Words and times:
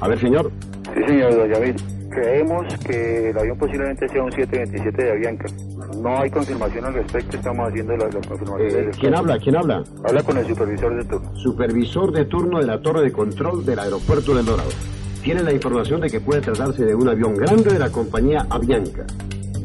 A 0.00 0.08
ver, 0.08 0.20
señor. 0.20 0.50
Sí, 0.94 1.02
señor 1.06 1.48
David. 1.48 1.76
Creemos 2.10 2.66
que 2.78 3.30
el 3.30 3.38
avión 3.38 3.58
posiblemente 3.58 4.08
sea 4.08 4.22
un 4.22 4.32
727 4.32 5.04
de 5.04 5.10
Avianca. 5.12 5.46
No 6.00 6.18
hay 6.18 6.30
confirmación 6.30 6.84
al 6.86 6.94
respecto, 6.94 7.36
estamos 7.36 7.68
haciendo 7.68 7.96
la, 7.96 8.06
la 8.06 8.20
confirmación. 8.26 8.70
Eh, 8.70 8.90
¿Quién 8.98 9.14
habla? 9.14 9.38
¿Quién 9.38 9.56
habla? 9.56 9.84
Habla 10.04 10.22
con 10.22 10.38
el 10.38 10.46
supervisor 10.46 10.96
de 10.96 11.04
turno. 11.04 11.36
Supervisor 11.36 12.12
de 12.12 12.24
turno 12.24 12.58
de 12.58 12.66
la 12.66 12.80
torre 12.80 13.02
de 13.02 13.12
control 13.12 13.64
del 13.66 13.78
aeropuerto 13.78 14.34
del 14.34 14.46
Dorado. 14.46 14.70
Tiene 15.22 15.42
la 15.42 15.52
información 15.52 16.00
de 16.00 16.08
que 16.08 16.20
puede 16.20 16.40
tratarse 16.40 16.84
de 16.84 16.94
un 16.94 17.08
avión 17.08 17.34
grande 17.34 17.72
de 17.72 17.78
la 17.78 17.90
compañía 17.90 18.46
Avianca. 18.48 19.04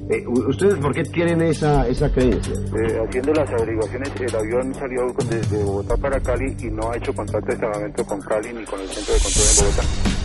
Eh, 0.09 0.25
¿Ustedes 0.27 0.75
por 0.75 0.93
qué 0.93 1.03
tienen 1.03 1.41
esa, 1.41 1.87
esa 1.87 2.11
creencia? 2.11 2.53
Eh, 2.53 3.01
haciendo 3.07 3.33
las 3.33 3.49
averiguaciones, 3.49 4.11
el 4.19 4.35
avión 4.35 4.73
salió 4.75 5.13
desde 5.29 5.63
Bogotá 5.63 5.95
para 5.95 6.19
Cali 6.19 6.53
y 6.59 6.65
no 6.65 6.91
ha 6.91 6.97
hecho 6.97 7.13
contacto 7.13 7.45
de 7.45 7.53
establecimiento 7.53 8.05
con 8.05 8.19
Cali 8.21 8.49
ni 8.53 8.65
con 8.65 8.79
el 8.81 8.87
centro 8.89 9.13
de 9.13 9.19
control 9.21 9.45
en 9.47 9.65
Bogotá. 9.65 10.20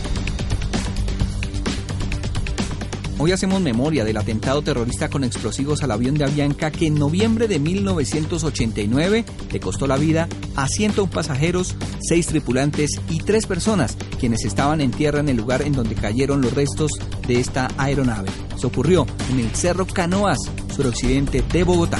Hoy 3.19 3.31
hacemos 3.31 3.61
memoria 3.61 4.05
del 4.05 4.17
atentado 4.17 4.61
terrorista 4.61 5.09
con 5.09 5.23
explosivos 5.23 5.81
al 5.81 5.89
avión 5.89 6.13
de 6.15 6.25
Avianca 6.25 6.69
que 6.69 6.85
en 6.85 6.93
noviembre 6.93 7.47
de 7.47 7.57
1989 7.57 9.25
le 9.51 9.59
costó 9.59 9.87
la 9.87 9.97
vida 9.97 10.29
a 10.55 10.67
101 10.67 11.11
pasajeros, 11.11 11.75
6 12.07 12.27
tripulantes 12.27 12.91
y 13.09 13.17
3 13.17 13.47
personas 13.47 13.97
quienes 14.19 14.45
estaban 14.45 14.81
en 14.81 14.91
tierra 14.91 15.19
en 15.19 15.29
el 15.29 15.37
lugar 15.37 15.63
en 15.63 15.73
donde 15.73 15.95
cayeron 15.95 16.41
los 16.41 16.53
restos 16.53 16.91
de 17.27 17.39
esta 17.39 17.69
aeronave. 17.77 18.29
Se 18.55 18.67
ocurrió 18.67 19.07
en 19.31 19.39
el 19.39 19.49
Cerro 19.55 19.87
Canoas, 19.87 20.37
suroccidente 20.75 21.41
de 21.41 21.63
Bogotá. 21.63 21.99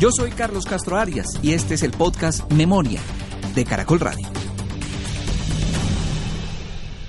Yo 0.00 0.10
soy 0.10 0.32
Carlos 0.32 0.64
Castro 0.64 0.98
Arias 0.98 1.26
y 1.42 1.52
este 1.52 1.74
es 1.74 1.84
el 1.84 1.92
podcast 1.92 2.50
Memoria 2.50 3.00
de 3.54 3.64
Caracol 3.64 4.00
Radio. 4.00 4.41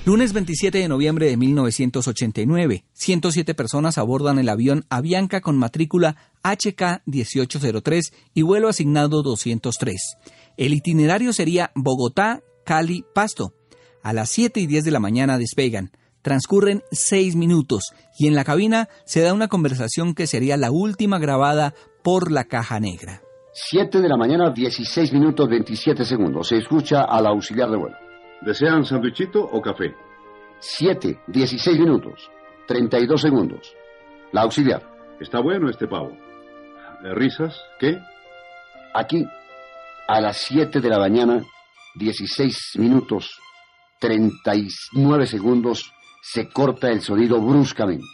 Lunes 0.05 0.33
27 0.33 0.79
de 0.79 0.89
noviembre 0.89 1.27
de 1.27 1.37
1989, 1.37 2.83
107 2.91 3.55
personas 3.55 3.97
abordan 3.97 4.37
el 4.37 4.49
avión 4.49 4.83
Avianca 4.89 5.39
con 5.39 5.57
matrícula 5.57 6.17
HK1803 6.43 8.13
y 8.33 8.41
vuelo 8.41 8.67
asignado 8.67 9.23
203. 9.23 10.17
El 10.57 10.73
itinerario 10.73 11.31
sería 11.31 11.71
Bogotá, 11.73 12.41
Cali, 12.65 13.05
Pasto. 13.15 13.53
A 14.03 14.11
las 14.11 14.29
7 14.31 14.59
y 14.59 14.67
10 14.67 14.83
de 14.83 14.91
la 14.91 14.99
mañana 14.99 15.37
despegan. 15.37 15.91
Transcurren 16.21 16.83
6 16.91 17.37
minutos 17.37 17.93
y 18.19 18.27
en 18.27 18.35
la 18.35 18.43
cabina 18.43 18.89
se 19.05 19.21
da 19.21 19.33
una 19.33 19.47
conversación 19.47 20.15
que 20.15 20.27
sería 20.27 20.57
la 20.57 20.69
última 20.69 21.17
grabada 21.17 21.75
por 22.03 22.29
la 22.29 22.43
caja 22.43 22.81
negra. 22.81 23.21
7 23.53 24.01
de 24.01 24.09
la 24.09 24.17
mañana, 24.17 24.51
16 24.51 25.13
minutos 25.13 25.47
27 25.47 26.03
segundos. 26.03 26.49
Se 26.49 26.57
escucha 26.57 27.03
al 27.03 27.25
auxiliar 27.25 27.69
de 27.69 27.77
vuelo. 27.77 28.02
¿Desean 28.45 28.83
sándwichito 28.85 29.41
o 29.41 29.61
café? 29.61 29.95
7, 30.59 31.21
16 31.27 31.79
minutos, 31.79 32.29
32 32.67 33.21
segundos. 33.21 33.73
La 34.33 34.41
auxiliar. 34.41 34.83
Está 35.19 35.39
bueno 35.39 35.69
este 35.69 35.87
pavo. 35.87 36.11
¿Risas? 37.15 37.55
¿Qué? 37.79 37.97
Aquí, 38.93 39.25
a 40.07 40.19
las 40.19 40.37
7 40.37 40.81
de 40.81 40.89
la 40.89 40.99
mañana, 40.99 41.43
16 41.95 42.73
minutos, 42.79 43.39
39 43.99 45.25
segundos, 45.25 45.93
se 46.21 46.49
corta 46.49 46.89
el 46.89 47.01
sonido 47.01 47.39
bruscamente. 47.39 48.07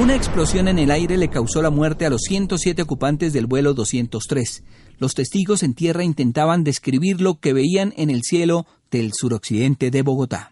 Una 0.00 0.14
explosión 0.14 0.68
en 0.68 0.78
el 0.78 0.90
aire 0.92 1.16
le 1.16 1.28
causó 1.28 1.62
la 1.62 1.70
muerte 1.70 2.06
a 2.06 2.10
los 2.10 2.22
107 2.22 2.82
ocupantes 2.82 3.32
del 3.32 3.46
vuelo 3.46 3.74
203. 3.74 4.62
Los 5.00 5.14
testigos 5.14 5.62
en 5.62 5.74
tierra 5.74 6.02
intentaban 6.04 6.62
describir 6.62 7.20
lo 7.20 7.40
que 7.40 7.54
veían 7.54 7.92
en 7.96 8.10
el 8.10 8.20
cielo 8.22 8.64
del 8.90 9.10
suroccidente 9.12 9.90
de 9.90 10.02
Bogotá. 10.02 10.50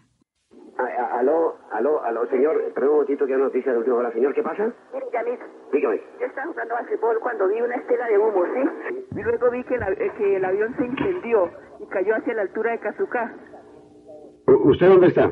Aló, 1.19 1.55
aló, 1.71 2.01
aló, 2.03 2.25
señor, 2.31 2.59
espera 2.67 2.87
un 2.87 2.93
momentito 2.93 3.25
que 3.27 3.33
hay 3.35 3.39
noticia 3.39 3.71
de 3.73 3.77
última 3.77 3.97
hora. 3.97 4.11
Señor, 4.13 4.33
¿qué 4.33 4.41
pasa? 4.41 4.63
Mire, 4.93 5.05
Yamit, 5.13 5.39
Dígame. 5.73 6.01
yo 6.19 6.25
estaba 6.25 6.47
jugando 6.47 6.73
basquetbol 6.75 7.19
cuando 7.21 7.47
vi 7.49 7.61
una 7.61 7.75
estela 7.75 8.07
de 8.07 8.17
humo, 8.17 8.41
¿sí? 8.55 8.95
Y 9.19 9.21
luego 9.21 9.51
vi 9.51 9.63
que, 9.65 9.77
la- 9.77 9.91
eh, 9.91 10.11
que 10.17 10.35
el 10.37 10.45
avión 10.45 10.73
se 10.77 10.85
incendió 10.85 11.51
y 11.79 11.85
cayó 11.87 12.15
hacia 12.15 12.33
la 12.33 12.41
altura 12.43 12.71
de 12.71 12.79
Cazucá. 12.79 13.35
¿Usted 14.47 14.87
dónde 14.87 15.07
está? 15.07 15.31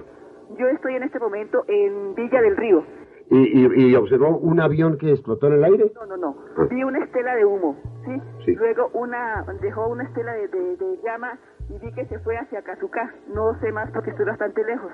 Yo 0.60 0.68
estoy 0.68 0.96
en 0.96 1.04
este 1.04 1.20
momento 1.20 1.64
en 1.68 2.14
Villa 2.16 2.42
del 2.42 2.56
Río. 2.58 2.86
¿Y, 3.30 3.38
y- 3.60 3.90
y 3.92 3.96
observó 3.96 4.38
un 4.38 4.60
avión 4.62 4.98
que 4.98 5.12
explotó 5.12 5.48
en 5.48 5.54
el 5.54 5.64
aire? 5.66 5.92
No, 5.96 6.06
no, 6.06 6.18
no. 6.18 6.68
Vi 6.70 6.82
una 6.84 7.04
estela 7.04 7.36
de 7.36 7.44
humo, 7.46 7.76
¿sí? 8.06 8.12
Sí. 8.46 8.56
Luego 8.56 8.90
una, 8.94 9.44
dejó 9.62 9.88
una 9.90 10.04
estela 10.06 10.34
de, 10.34 10.48
de- 10.48 10.78
de 10.78 11.00
llama 11.04 11.38
y 11.70 11.78
vi 11.86 11.92
que 11.94 12.06
se 12.06 12.20
fue 12.20 12.38
hacia 12.38 12.62
Cazucá. 12.62 13.14
No 13.34 13.60
sé 13.60 13.72
más 13.74 13.92
porque 13.92 14.12
estoy 14.12 14.26
bastante 14.26 14.64
lejos. 14.64 14.92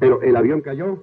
Pero 0.00 0.20
el 0.22 0.34
avión 0.36 0.60
cayó. 0.62 0.96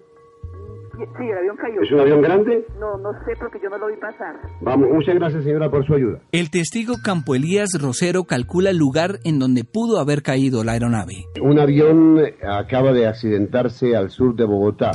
Sí, 1.18 1.28
el 1.30 1.38
avión 1.38 1.58
cayó. 1.58 1.82
¿Es 1.82 1.92
un 1.92 2.00
avión 2.00 2.22
grande? 2.22 2.66
No, 2.80 2.98
no 2.98 3.12
sé 3.26 3.34
porque 3.40 3.60
yo 3.62 3.70
no 3.70 3.78
lo 3.78 3.88
vi 3.88 3.98
pasar. 3.98 4.36
Vamos, 4.62 4.90
muchas 4.90 5.16
gracias 5.16 5.44
señora 5.44 5.70
por 5.70 5.86
su 5.86 5.94
ayuda. 5.94 6.20
El 6.32 6.50
testigo 6.52 6.94
Campo 7.04 7.36
Elías 7.36 7.70
Rosero 7.82 8.24
calcula 8.24 8.70
el 8.70 8.78
lugar 8.78 9.20
en 9.26 9.40
donde 9.40 9.64
pudo 9.66 10.00
haber 10.00 10.22
caído 10.22 10.64
la 10.64 10.74
aeronave. 10.74 11.26
Un 11.42 11.60
avión 11.60 12.20
acaba 12.48 12.94
de 12.94 13.08
accidentarse 13.08 13.96
al 13.96 14.10
sur 14.10 14.36
de 14.36 14.46
Bogotá. 14.46 14.92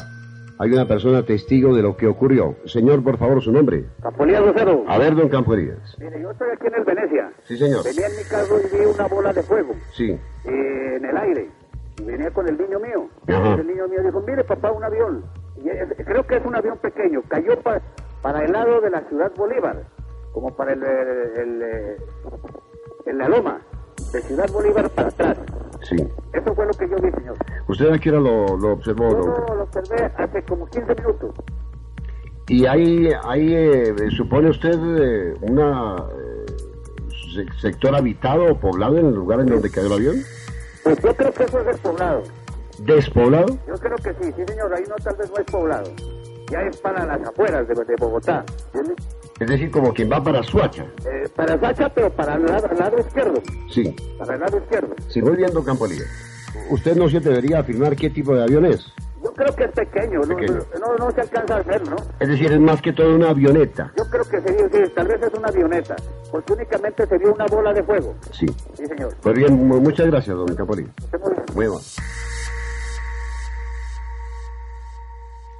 Hay 0.63 0.71
una 0.73 0.87
persona 0.87 1.25
testigo 1.25 1.75
de 1.75 1.81
lo 1.83 1.97
que 1.97 2.07
ocurrió. 2.07 2.55
Señor, 2.67 3.03
por 3.03 3.17
favor, 3.17 3.43
su 3.43 3.51
nombre. 3.51 3.87
Capolía 4.03 4.41
Rosero. 4.41 4.85
A 4.87 4.99
ver, 4.99 5.15
don 5.15 5.31
Campo 5.31 5.55
Elías. 5.55 5.97
Mire, 5.99 6.21
yo 6.21 6.31
estoy 6.33 6.49
aquí 6.53 6.67
en 6.67 6.75
el 6.75 6.85
Venecia. 6.85 7.33
Sí, 7.45 7.57
señor. 7.57 7.83
Venía 7.83 8.07
en 8.09 8.17
mi 8.19 8.25
carro 8.25 8.57
y 8.61 8.77
vi 8.77 8.85
una 8.85 9.07
bola 9.09 9.33
de 9.33 9.43
fuego 9.43 9.73
Sí. 9.95 10.11
eh, 10.11 10.97
en 10.97 11.05
el 11.07 11.17
aire. 11.17 11.51
Y 11.99 12.03
venía 12.05 12.31
con 12.31 12.47
el 12.47 12.59
niño 12.59 12.79
mío. 12.79 13.09
Ajá. 13.29 13.55
El 13.55 13.67
niño 13.69 13.89
mío 13.89 14.03
dijo, 14.05 14.21
mire 14.21 14.45
papá, 14.45 14.71
un 14.71 14.85
avión. 14.85 15.25
Y 15.57 15.71
es- 15.71 15.89
creo 16.05 16.27
que 16.27 16.37
es 16.37 16.45
un 16.45 16.55
avión 16.55 16.77
pequeño. 16.77 17.23
Cayó 17.29 17.59
pa- 17.63 17.81
para 18.21 18.45
el 18.45 18.53
lado 18.53 18.83
de 18.83 18.91
la 18.91 19.01
ciudad 19.09 19.33
Bolívar, 19.35 19.83
como 20.35 20.55
para 20.55 20.75
el, 20.75 20.83
el, 20.83 21.63
el, 21.63 21.97
en 23.07 23.17
la 23.19 23.29
loma, 23.31 23.63
de 24.13 24.21
ciudad 24.21 24.51
Bolívar 24.53 24.91
para 24.91 25.09
atrás. 25.09 25.39
Sí. 25.83 25.97
Eso 26.33 26.55
fue 26.55 26.67
lo 26.67 26.73
que 26.73 26.89
yo 26.89 26.97
vi, 26.97 27.11
señor. 27.13 27.37
¿Usted 27.69 27.91
a 27.93 27.99
qué 27.99 28.11
hora 28.11 28.21
lo, 28.21 28.57
lo 28.57 28.73
observó, 28.73 29.11
Yo 29.11 29.19
lo, 29.19 29.55
lo 29.57 29.63
observé 29.63 30.05
hace 30.17 30.43
como 30.45 30.67
15 30.67 30.95
minutos. 30.95 31.35
¿Y 32.49 32.67
hay, 32.67 33.13
hay 33.25 33.55
eh, 33.55 33.95
supone 34.17 34.51
usted, 34.51 34.75
eh, 34.75 35.35
una 35.43 35.97
eh, 36.13 36.47
se- 37.35 37.61
sector 37.61 37.95
habitado 37.95 38.45
o 38.53 38.59
poblado 38.59 38.99
en 38.99 39.07
el 39.07 39.15
lugar 39.15 39.41
en 39.41 39.47
donde 39.47 39.71
cayó 39.71 39.87
el 39.87 39.93
avión? 39.93 40.17
Pues 40.83 41.01
yo 41.03 41.15
creo 41.15 41.33
que 41.33 41.45
eso 41.45 41.61
es 41.61 41.67
despoblado. 41.67 42.23
¿Despoblado? 42.81 43.47
Yo 43.69 43.75
creo 43.75 43.97
que 43.97 44.15
sí, 44.15 44.33
sí 44.37 44.43
señor, 44.49 44.73
ahí 44.75 44.83
no 44.89 44.97
tal 44.97 45.17
vez 45.17 45.31
no 45.31 45.37
es 45.37 45.45
poblado. 45.45 45.91
Ya 46.51 46.63
es 46.63 46.77
para 46.79 47.07
las 47.07 47.21
afueras 47.29 47.69
de, 47.69 47.75
de 47.75 47.97
Bogotá. 48.01 48.45
¿entiende? 48.75 48.95
Es 49.41 49.49
decir, 49.49 49.71
como 49.71 49.93
quien 49.95 50.11
va 50.13 50.23
para 50.23 50.43
Suacha. 50.43 50.85
Eh, 51.05 51.29
para 51.35 51.59
Sacha, 51.59 51.89
pero 51.89 52.11
para 52.11 52.35
el 52.35 52.45
lado, 52.47 52.69
lado 52.79 52.99
izquierdo. 53.01 53.43
Sí. 53.71 53.97
Para 54.19 54.35
el 54.35 54.41
lado 54.41 54.59
izquierdo. 54.59 54.95
Sí, 55.09 55.23
muy 55.23 55.37
bien, 55.37 55.51
don 55.53 55.65
Campolillo. 55.65 56.05
Usted 56.69 56.95
no 56.97 57.09
se 57.09 57.21
debería 57.21 57.61
afirmar 57.61 57.97
qué 57.97 58.11
tipo 58.11 58.35
de 58.35 58.43
avión 58.43 58.67
es. 58.67 58.87
Yo 59.23 59.33
creo 59.35 59.55
que 59.55 59.65
es 59.65 59.73
pequeño, 59.73 60.21
no, 60.21 60.37
Pequeño. 60.37 60.59
no, 60.81 60.97
no 60.97 61.11
se 61.11 61.21
alcanza 61.21 61.57
a 61.57 61.63
ver, 61.63 61.87
¿no? 61.89 61.97
Es 62.21 62.29
decir, 62.29 62.53
es 62.53 62.61
más 62.61 62.81
que 62.81 62.93
todo 62.93 63.15
una 63.15 63.31
avioneta. 63.31 63.93
Yo 63.97 64.05
creo 64.09 64.25
que 64.25 64.41
sería, 64.41 64.67
sí, 64.71 64.93
tal 64.95 65.09
vez 65.09 65.23
es 65.23 65.35
una 65.35 65.49
avioneta, 65.49 65.97
porque 66.31 66.53
únicamente 66.55 67.07
se 67.07 67.19
vio 67.19 67.35
una 67.35 67.47
bola 67.47 67.73
de 67.75 67.83
fuego. 67.83 68.15
Sí. 68.33 68.47
Sí, 68.75 68.87
señor. 68.87 69.15
Pues 69.23 69.35
bien, 69.35 69.69
mu- 69.69 69.81
muchas 69.81 70.07
gracias, 70.07 70.35
don. 70.37 70.49
Esté 70.49 70.65
muy 70.65 70.77
bien. 70.77 70.93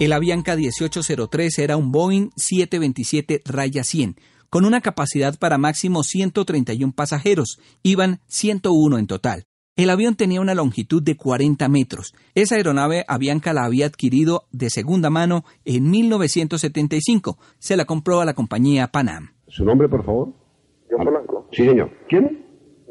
El 0.01 0.15
Avianca 0.15 0.57
1803 0.57 1.59
era 1.59 1.77
un 1.77 1.93
Boeing 1.93 2.31
727 2.35 3.43
raya 3.45 3.85
100, 3.85 4.17
con 4.49 4.65
una 4.65 4.81
capacidad 4.81 5.39
para 5.39 5.59
máximo 5.59 6.05
131 6.05 6.95
pasajeros. 6.95 7.61
Iban 7.83 8.21
101 8.27 8.97
en 8.97 9.07
total. 9.07 9.45
El 9.77 9.91
avión 9.91 10.15
tenía 10.17 10.41
una 10.41 10.55
longitud 10.55 11.03
de 11.03 11.19
40 11.19 11.69
metros. 11.69 12.15
Esa 12.35 12.55
aeronave 12.55 13.05
Avianca 13.09 13.53
la 13.53 13.67
había 13.67 13.85
adquirido 13.85 14.45
de 14.53 14.71
segunda 14.71 15.11
mano 15.11 15.45
en 15.67 15.91
1975. 15.91 17.37
Se 17.59 17.77
la 17.77 17.85
compró 17.85 18.23
a 18.23 18.25
la 18.25 18.33
compañía 18.33 18.87
Panam. 18.87 19.35
¿Su 19.49 19.67
nombre, 19.67 19.87
por 19.87 20.03
favor? 20.03 20.33
John 20.91 21.05
Polanco. 21.05 21.47
Sí, 21.53 21.67
señor. 21.67 21.91
¿Quién? 22.09 22.47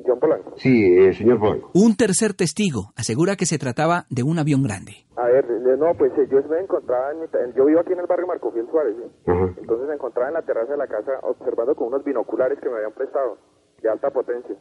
John 0.06 0.20
Polanco. 0.20 0.54
Sí, 0.58 0.70
eh, 0.70 1.12
señor 1.16 1.40
Polanco. 1.40 1.72
Un 1.74 1.96
tercer 1.96 2.36
testigo 2.36 2.94
asegura 2.96 3.36
que 3.36 3.48
se 3.48 3.58
trataba 3.58 4.06
de 4.12 4.22
un 4.22 4.38
avión 4.38 4.62
grande. 4.62 5.08
A 5.30 5.32
ver, 5.32 5.46
no, 5.78 5.94
pues 5.94 6.12
eh, 6.18 6.28
yo 6.28 6.42
me 6.50 6.60
encontraba, 6.60 7.12
en 7.12 7.20
mi 7.20 7.28
yo 7.54 7.66
vivo 7.66 7.80
aquí 7.80 7.94
en 7.94 8.00
el 8.00 8.08
barrio 8.08 8.26
Marcofiel 8.26 8.68
Suárez, 8.68 8.96
¿sí? 8.98 9.30
Ajá. 9.30 9.54
Entonces 9.58 9.88
me 9.88 9.94
encontraba 9.94 10.30
en 10.30 10.34
la 10.34 10.42
terraza 10.42 10.72
de 10.72 10.78
la 10.78 10.88
casa 10.88 11.20
observando 11.22 11.76
con 11.76 11.90
unos 11.90 12.04
binoculares 12.04 12.60
que 12.60 12.68
me 12.68 12.78
habían 12.78 12.94
prestado, 12.94 13.38
de 13.80 13.90
alta 13.90 14.10
potencia. 14.10 14.56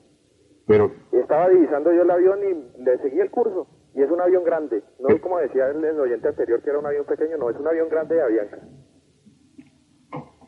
Pero, 0.67 0.93
Y 1.11 1.17
estaba 1.17 1.49
divisando 1.49 1.91
yo 1.91 2.03
el 2.03 2.11
avión 2.11 2.41
y 2.45 2.83
le 2.83 2.99
seguí 2.99 3.19
el 3.19 3.31
curso. 3.31 3.67
Y 3.95 4.03
es 4.03 4.11
un 4.11 4.21
avión 4.21 4.45
grande. 4.45 4.83
No 5.01 5.09
es 5.09 5.23
como 5.23 5.39
decía 5.39 5.69
el, 5.69 5.83
el 5.83 5.99
oyente 5.99 6.29
anterior 6.29 6.61
que 6.63 6.69
era 6.69 6.79
un 6.79 6.87
avión 6.87 7.07
pequeño, 7.07 7.39
no, 7.39 7.49
es 7.49 7.57
un 7.57 7.67
avión 7.67 7.89
grande 7.89 8.17
de 8.17 8.23
Avianca. 8.23 8.59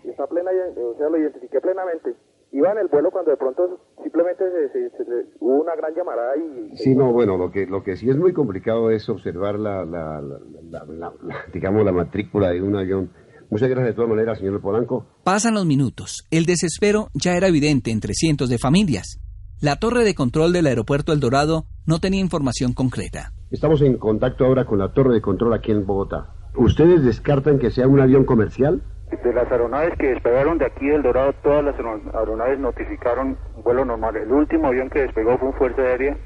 Y 0.04 0.10
está 0.10 0.26
plena, 0.26 0.50
o 0.76 0.94
sea, 0.98 1.08
lo 1.08 1.16
identifiqué 1.16 1.62
plenamente. 1.62 2.14
Iba 2.52 2.72
en 2.72 2.78
el 2.78 2.88
vuelo 2.88 3.10
cuando 3.10 3.30
de 3.30 3.36
pronto 3.36 3.80
simplemente 4.02 4.44
se, 4.50 4.90
se, 4.90 5.04
se, 5.04 5.26
hubo 5.40 5.62
una 5.62 5.74
gran 5.76 5.94
llamarada 5.94 6.36
y... 6.36 6.76
Sí, 6.76 6.94
no, 6.94 7.12
bueno, 7.12 7.36
lo 7.36 7.50
que, 7.50 7.66
lo 7.66 7.82
que 7.82 7.96
sí 7.96 8.08
es 8.08 8.16
muy 8.16 8.32
complicado 8.32 8.90
es 8.90 9.08
observar 9.08 9.58
la, 9.58 9.84
la, 9.84 10.20
la, 10.20 10.84
la 10.86 11.12
digamos, 11.52 11.84
la 11.84 11.92
matrícula 11.92 12.50
de 12.50 12.62
un 12.62 12.76
avión. 12.76 13.10
Muchas 13.50 13.68
gracias 13.68 13.88
de 13.88 13.94
todas 13.94 14.10
maneras, 14.10 14.38
señor 14.38 14.60
Polanco. 14.60 15.06
Pasan 15.24 15.54
los 15.54 15.66
minutos. 15.66 16.26
El 16.30 16.46
desespero 16.46 17.08
ya 17.14 17.36
era 17.36 17.48
evidente 17.48 17.90
entre 17.90 18.14
cientos 18.14 18.48
de 18.48 18.58
familias. 18.58 19.20
La 19.60 19.76
torre 19.76 20.04
de 20.04 20.14
control 20.14 20.52
del 20.52 20.66
aeropuerto 20.66 21.12
El 21.12 21.20
Dorado 21.20 21.64
no 21.84 21.98
tenía 21.98 22.20
información 22.20 22.72
concreta. 22.72 23.32
Estamos 23.50 23.82
en 23.82 23.98
contacto 23.98 24.46
ahora 24.46 24.64
con 24.64 24.78
la 24.78 24.92
torre 24.92 25.12
de 25.12 25.20
control 25.20 25.52
aquí 25.52 25.72
en 25.72 25.84
Bogotá. 25.84 26.32
¿Ustedes 26.56 27.04
descartan 27.04 27.58
que 27.58 27.70
sea 27.70 27.86
un 27.86 28.00
avión 28.00 28.24
comercial? 28.24 28.82
De 29.10 29.34
las 29.34 29.50
aeronaves 29.50 29.98
que 29.98 30.08
despegaron 30.08 30.58
de 30.58 30.66
aquí 30.66 30.88
del 30.88 31.02
Dorado, 31.02 31.34
todas 31.42 31.64
las 31.64 31.74
aeronaves 32.14 32.58
notificaron 32.58 33.36
vuelo 33.62 33.84
normal. 33.84 34.16
El 34.16 34.32
último 34.32 34.68
avión 34.68 34.88
que 34.88 35.02
despegó 35.02 35.36
fue 35.36 35.48
un 35.48 35.54
Fuerza 35.54 35.82
Aérea 35.82 36.16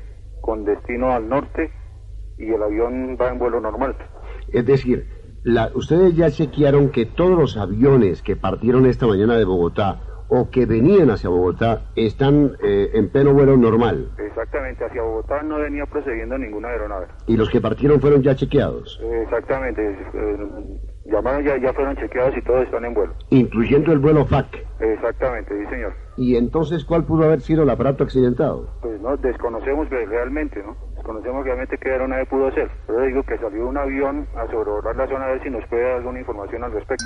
con 0.40 0.64
destino 0.64 1.10
al 1.10 1.28
norte 1.28 1.72
y 2.38 2.52
el 2.52 2.62
avión 2.62 3.16
va 3.20 3.30
en 3.30 3.38
vuelo 3.38 3.60
normal. 3.60 3.96
Es 4.52 4.66
decir, 4.66 5.06
la, 5.42 5.70
ustedes 5.74 6.14
ya 6.14 6.30
chequearon 6.30 6.90
que 6.90 7.06
todos 7.06 7.38
los 7.38 7.56
aviones 7.56 8.22
que 8.22 8.36
partieron 8.36 8.86
esta 8.86 9.06
mañana 9.06 9.36
de 9.36 9.44
Bogotá 9.44 10.00
o 10.28 10.50
que 10.50 10.66
venían 10.66 11.10
hacia 11.10 11.30
Bogotá 11.30 11.90
están 11.96 12.56
eh, 12.62 12.90
en 12.94 13.10
pleno 13.10 13.32
vuelo 13.34 13.56
normal. 13.56 14.10
Exactamente, 14.18 14.84
hacia 14.84 15.02
Bogotá 15.02 15.42
no 15.42 15.58
venía 15.58 15.86
procediendo 15.86 16.38
ninguna 16.38 16.68
aeronave. 16.68 17.06
¿Y 17.26 17.36
los 17.36 17.50
que 17.50 17.60
partieron 17.60 18.00
fueron 18.00 18.22
ya 18.22 18.34
chequeados? 18.34 19.00
Exactamente, 19.22 19.82
eh, 20.14 20.36
llamaron 21.04 21.44
ya, 21.44 21.56
ya 21.58 21.72
fueron 21.72 21.96
chequeados 21.96 22.36
y 22.36 22.42
todos 22.42 22.64
están 22.64 22.84
en 22.84 22.94
vuelo. 22.94 23.14
Incluyendo 23.30 23.92
el 23.92 23.98
vuelo 23.98 24.24
FAC. 24.26 24.46
Exactamente, 24.80 25.58
sí 25.58 25.66
señor. 25.70 25.94
¿Y 26.16 26.36
entonces 26.36 26.84
cuál 26.84 27.04
pudo 27.04 27.24
haber 27.24 27.40
sido 27.40 27.62
el 27.62 27.70
aparato 27.70 28.04
accidentado? 28.04 28.68
Pues 28.80 29.00
no, 29.00 29.16
desconocemos 29.16 29.88
realmente, 29.90 30.62
¿no? 30.62 30.76
Desconocemos 30.94 31.44
realmente 31.44 31.76
qué 31.78 31.90
aeronave 31.90 32.26
pudo 32.26 32.50
ser. 32.52 32.70
Pero 32.86 33.02
digo 33.02 33.22
que 33.24 33.38
salió 33.38 33.66
un 33.66 33.76
avión 33.76 34.26
a 34.36 34.46
sobrevolar 34.50 34.96
la 34.96 35.06
zona 35.08 35.26
a 35.26 35.28
ver 35.32 35.42
si 35.42 35.50
nos 35.50 35.66
puede 35.68 35.82
dar 35.82 35.96
alguna 35.96 36.20
información 36.20 36.64
al 36.64 36.72
respecto. 36.72 37.04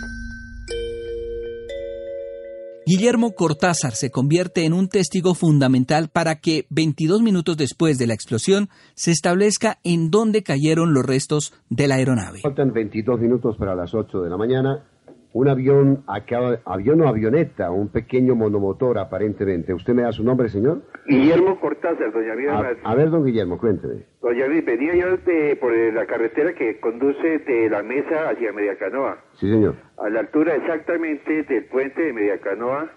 Guillermo 2.88 3.32
Cortázar 3.32 3.92
se 3.92 4.10
convierte 4.10 4.64
en 4.64 4.72
un 4.72 4.88
testigo 4.88 5.34
fundamental 5.34 6.08
para 6.08 6.36
que, 6.36 6.64
22 6.70 7.20
minutos 7.20 7.54
después 7.58 7.98
de 7.98 8.06
la 8.06 8.14
explosión, 8.14 8.70
se 8.94 9.10
establezca 9.10 9.76
en 9.84 10.10
dónde 10.10 10.42
cayeron 10.42 10.94
los 10.94 11.04
restos 11.04 11.52
de 11.68 11.86
la 11.86 11.96
aeronave. 11.96 12.40
Faltan 12.40 12.72
22 12.72 13.20
minutos 13.20 13.58
para 13.58 13.74
las 13.74 13.92
8 13.92 14.22
de 14.22 14.30
la 14.30 14.38
mañana. 14.38 14.84
Un 15.32 15.46
avión, 15.46 16.04
avión 16.06 17.00
o 17.02 17.08
avioneta, 17.08 17.70
un 17.70 17.88
pequeño 17.88 18.34
monomotor 18.34 18.98
aparentemente. 18.98 19.74
¿Usted 19.74 19.92
me 19.92 20.02
da 20.02 20.12
su 20.12 20.24
nombre, 20.24 20.48
señor? 20.48 20.82
Guillermo 21.06 21.60
Cortázar, 21.60 22.12
doña. 22.12 22.32
A, 22.58 22.90
a 22.90 22.94
ver, 22.94 23.10
don 23.10 23.24
Guillermo, 23.24 23.58
cuénteme. 23.58 24.04
Doña 24.22 24.46
Vida, 24.46 24.62
venía 24.64 24.94
yo 24.94 25.16
de, 25.18 25.56
por 25.56 25.72
la 25.72 26.06
carretera 26.06 26.54
que 26.54 26.80
conduce 26.80 27.38
de 27.40 27.68
la 27.68 27.82
mesa 27.82 28.30
hacia 28.30 28.52
Mediacanoa. 28.52 29.18
Sí, 29.34 29.50
señor. 29.50 29.74
A 29.98 30.08
la 30.08 30.20
altura 30.20 30.54
exactamente 30.54 31.42
del 31.42 31.66
puente 31.66 32.02
de 32.02 32.12
Mediacanoa, 32.14 32.90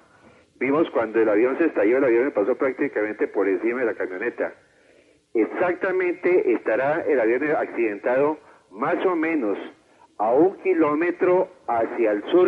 vimos 0.58 0.90
cuando 0.92 1.20
el 1.20 1.28
avión 1.28 1.58
se 1.58 1.66
estalló, 1.66 1.98
el 1.98 2.06
avión 2.06 2.32
pasó 2.32 2.56
prácticamente 2.56 3.28
por 3.28 3.50
encima 3.50 3.82
de 3.82 3.88
la 3.88 3.94
camioneta. 3.94 4.54
Exactamente 5.34 6.54
estará 6.54 7.02
el 7.02 7.20
avión 7.20 7.44
accidentado 7.58 8.38
más 8.72 9.06
o 9.06 9.16
menos 9.16 9.58
a 10.22 10.34
un 10.34 10.56
kilómetro 10.62 11.48
hacia 11.68 12.12
el 12.12 12.24
sur 12.32 12.48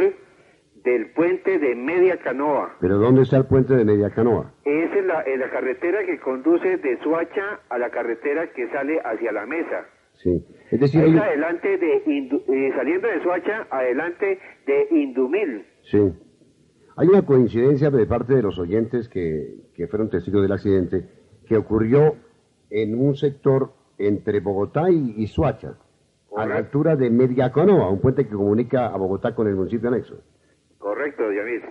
del 0.83 1.11
puente 1.13 1.57
de 1.57 1.73
Media 1.75 2.17
Canoa. 2.17 2.75
¿Pero 2.79 2.97
dónde 2.99 3.23
está 3.23 3.37
el 3.37 3.45
puente 3.45 3.75
de 3.75 3.83
Media 3.83 4.09
Canoa? 4.11 4.53
Es 4.63 4.91
en 4.95 5.07
la, 5.07 5.23
en 5.23 5.39
la 5.39 5.49
carretera 5.49 6.05
que 6.05 6.19
conduce 6.19 6.77
de 6.77 6.99
Suacha 7.01 7.61
a 7.69 7.77
la 7.79 7.89
carretera 7.89 8.51
que 8.53 8.69
sale 8.69 8.99
hacia 9.03 9.31
la 9.31 9.45
mesa. 9.45 9.85
Sí. 10.21 10.45
Es 10.69 10.79
decir, 10.79 11.01
hay- 11.03 11.17
adelante 11.17 11.77
de, 11.77 12.05
Indu- 12.05 12.43
eh, 12.47 12.71
saliendo 12.75 13.07
de 13.07 13.23
Suacha, 13.23 13.65
adelante 13.71 14.39
de 14.67 14.87
Indumil. 14.91 15.65
Sí. 15.83 16.13
Hay 16.95 17.07
una 17.07 17.25
coincidencia 17.25 17.89
de 17.89 18.05
parte 18.05 18.35
de 18.35 18.43
los 18.43 18.59
oyentes 18.59 19.09
que, 19.09 19.55
que 19.73 19.87
fueron 19.87 20.09
testigos 20.11 20.43
del 20.43 20.51
accidente 20.51 21.05
que 21.47 21.57
ocurrió 21.57 22.15
en 22.69 22.99
un 22.99 23.15
sector 23.15 23.71
entre 23.97 24.41
Bogotá 24.41 24.91
y, 24.91 25.15
y 25.17 25.25
Suacha, 25.27 25.75
a 26.35 26.45
la 26.45 26.55
altura 26.55 26.95
de 26.95 27.09
Mediacanoa, 27.09 27.89
un 27.89 28.01
puente 28.01 28.25
que 28.25 28.33
comunica 28.33 28.87
a 28.87 28.97
Bogotá 28.97 29.35
con 29.35 29.47
el 29.47 29.55
municipio 29.55 29.89
anexo. 29.89 30.21
Correcto. 30.77 31.23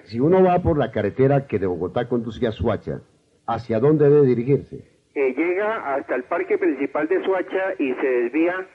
Si 0.05 0.21
uno 0.21 0.43
va 0.43 0.63
por 0.63 0.79
la 0.79 0.91
carretera 0.91 1.47
que 1.47 1.59
de 1.59 1.67
Bogotá 1.67 2.09
conduce 2.09 2.47
a 2.47 2.53
Suacha, 2.53 3.01
¿hacia 3.47 3.79
dónde 3.79 4.09
debe 4.09 4.27
dirigirse? 4.27 4.85
Eh, 5.15 5.35
llega 5.37 5.95
hasta 5.95 6.15
el 6.15 6.25
parque 6.25 6.59
principal 6.59 7.07
de 7.09 7.23
Suacha 7.23 7.75
y 7.79 7.93
se 7.95 8.07
desvía 8.07 8.67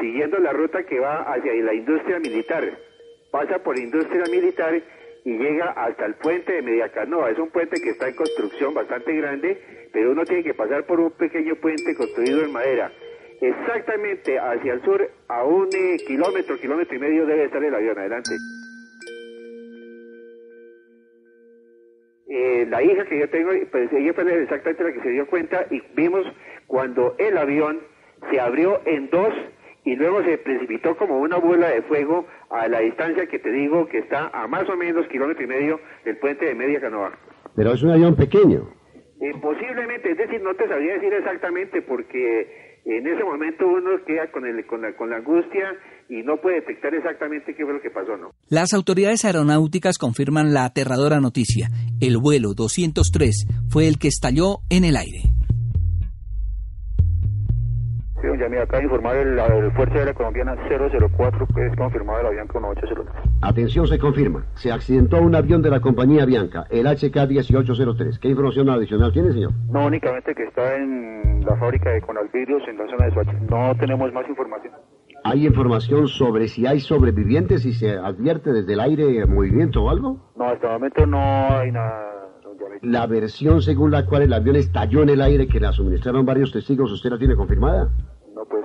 siguiendo 0.00 0.38
la 0.38 0.52
ruta 0.52 0.82
que 0.84 0.98
va 0.98 1.22
hacia 1.22 1.52
la 1.62 1.74
industria 1.74 2.18
militar. 2.18 2.64
Pasa 3.30 3.58
por 3.60 3.78
industria 3.78 4.24
militar 4.30 4.82
y 5.24 5.38
llega 5.38 5.70
hasta 5.70 6.06
el 6.06 6.14
puente 6.14 6.52
de 6.52 6.62
Mediacanoa. 6.62 7.30
Es 7.30 7.38
un 7.38 7.50
puente 7.50 7.80
que 7.80 7.90
está 7.90 8.08
en 8.08 8.16
construcción 8.16 8.74
bastante 8.74 9.14
grande, 9.16 9.88
pero 9.92 10.12
uno 10.12 10.24
tiene 10.24 10.42
que 10.42 10.54
pasar 10.54 10.84
por 10.84 11.00
un 11.00 11.10
pequeño 11.12 11.54
puente 11.56 11.94
construido 11.96 12.44
en 12.44 12.52
madera. 12.52 12.92
Exactamente 13.40 14.38
hacia 14.38 14.72
el 14.72 14.82
sur, 14.82 15.10
a 15.28 15.44
un 15.44 15.68
eh, 15.74 15.96
kilómetro, 16.06 16.56
kilómetro 16.58 16.96
y 16.96 16.98
medio 16.98 17.26
debe 17.26 17.44
estar 17.44 17.62
el 17.62 17.74
avión. 17.74 17.98
Adelante. 17.98 18.30
Eh, 22.28 22.66
la 22.68 22.82
hija 22.82 23.04
que 23.04 23.18
yo 23.18 23.28
tengo, 23.28 23.50
pues 23.70 23.92
ella 23.92 24.12
fue 24.14 24.42
exactamente 24.42 24.84
la 24.84 24.92
que 24.92 25.00
se 25.00 25.10
dio 25.10 25.26
cuenta 25.26 25.66
y 25.70 25.82
vimos 25.94 26.26
cuando 26.66 27.14
el 27.18 27.36
avión 27.36 27.80
se 28.30 28.40
abrió 28.40 28.80
en 28.84 29.10
dos 29.10 29.32
y 29.84 29.94
luego 29.94 30.24
se 30.24 30.38
precipitó 30.38 30.96
como 30.96 31.20
una 31.20 31.36
bola 31.36 31.68
de 31.68 31.82
fuego 31.82 32.26
a 32.50 32.66
la 32.66 32.80
distancia 32.80 33.26
que 33.26 33.38
te 33.38 33.52
digo 33.52 33.86
que 33.86 33.98
está 33.98 34.28
a 34.32 34.48
más 34.48 34.68
o 34.68 34.76
menos 34.76 35.06
kilómetro 35.06 35.44
y 35.44 35.46
medio 35.46 35.80
del 36.04 36.16
puente 36.16 36.46
de 36.46 36.54
Media 36.54 36.80
Canoa. 36.80 37.12
Pero 37.54 37.72
es 37.72 37.82
un 37.82 37.90
avión 37.90 38.16
pequeño. 38.16 38.68
Eh, 39.20 39.32
posiblemente, 39.40 40.10
es 40.10 40.18
decir, 40.18 40.42
no 40.42 40.54
te 40.54 40.66
sabría 40.68 40.94
decir 40.94 41.12
exactamente 41.14 41.80
porque 41.82 42.65
en 42.94 43.06
ese 43.06 43.24
momento 43.24 43.66
uno 43.66 43.90
queda 44.06 44.30
con, 44.30 44.46
el, 44.46 44.64
con, 44.66 44.80
la, 44.82 44.94
con 44.94 45.10
la 45.10 45.16
angustia 45.16 45.74
y 46.08 46.22
no 46.22 46.36
puede 46.40 46.60
detectar 46.60 46.94
exactamente 46.94 47.54
qué 47.54 47.64
fue 47.64 47.74
lo 47.74 47.80
que 47.80 47.90
pasó, 47.90 48.16
¿no? 48.16 48.30
Las 48.48 48.72
autoridades 48.72 49.24
aeronáuticas 49.24 49.98
confirman 49.98 50.54
la 50.54 50.64
aterradora 50.64 51.20
noticia. 51.20 51.68
El 52.00 52.18
vuelo 52.18 52.54
203 52.54 53.46
fue 53.68 53.88
el 53.88 53.98
que 53.98 54.08
estalló 54.08 54.58
en 54.70 54.84
el 54.84 54.96
aire. 54.96 55.22
Sí, 58.20 58.26
don 58.26 58.38
Yamil, 58.38 58.60
de 58.66 58.82
informar 58.82 59.16
el, 59.16 59.38
el 59.38 59.72
Fuerza 59.72 59.98
Aérea 59.98 60.14
Colombiana 60.14 60.56
004, 60.68 61.46
que 61.54 61.66
es 61.66 61.76
confirmado 61.76 62.20
el 62.20 62.26
avión 62.26 62.46
con 62.48 62.64
803. 62.64 63.06
Atención, 63.42 63.86
se 63.86 63.98
confirma. 63.98 64.46
Se 64.54 64.72
accidentó 64.72 65.20
un 65.20 65.34
avión 65.34 65.60
de 65.60 65.70
la 65.70 65.80
compañía 65.80 66.24
Bianca, 66.24 66.66
el 66.70 66.86
HK-1803. 66.86 68.18
¿Qué 68.18 68.28
información 68.28 68.70
adicional 68.70 69.12
tiene, 69.12 69.32
señor? 69.32 69.52
No 69.70 69.86
únicamente 69.86 70.34
que 70.34 70.44
está 70.44 70.76
en 70.76 71.44
la 71.44 71.56
fábrica 71.56 71.90
de 71.90 72.00
Conalvidrios 72.00 72.62
en 72.68 72.78
la 72.78 72.86
zona 72.86 73.06
de 73.06 73.12
Soacha. 73.12 73.32
No 73.50 73.74
tenemos 73.78 74.12
más 74.12 74.28
información. 74.28 74.72
¿Hay 75.24 75.46
información 75.46 76.08
sobre 76.08 76.48
si 76.48 76.66
hay 76.66 76.80
sobrevivientes 76.80 77.66
y 77.66 77.72
se 77.72 77.96
advierte 77.98 78.52
desde 78.52 78.74
el 78.74 78.80
aire 78.80 79.26
movimiento 79.26 79.82
o 79.82 79.90
algo? 79.90 80.32
No, 80.36 80.44
hasta 80.44 80.68
el 80.68 80.72
momento 80.74 81.06
no 81.06 81.18
hay 81.18 81.72
nada. 81.72 82.05
La 82.82 83.06
versión 83.06 83.62
según 83.62 83.90
la 83.90 84.06
cual 84.06 84.22
el 84.22 84.32
avión 84.32 84.56
estalló 84.56 85.02
en 85.02 85.10
el 85.10 85.20
aire, 85.20 85.48
que 85.48 85.60
la 85.60 85.72
suministraron 85.72 86.24
varios 86.24 86.52
testigos, 86.52 86.92
¿usted 86.92 87.10
la 87.10 87.18
tiene 87.18 87.34
confirmada? 87.34 87.90
No, 88.34 88.44
pues 88.44 88.64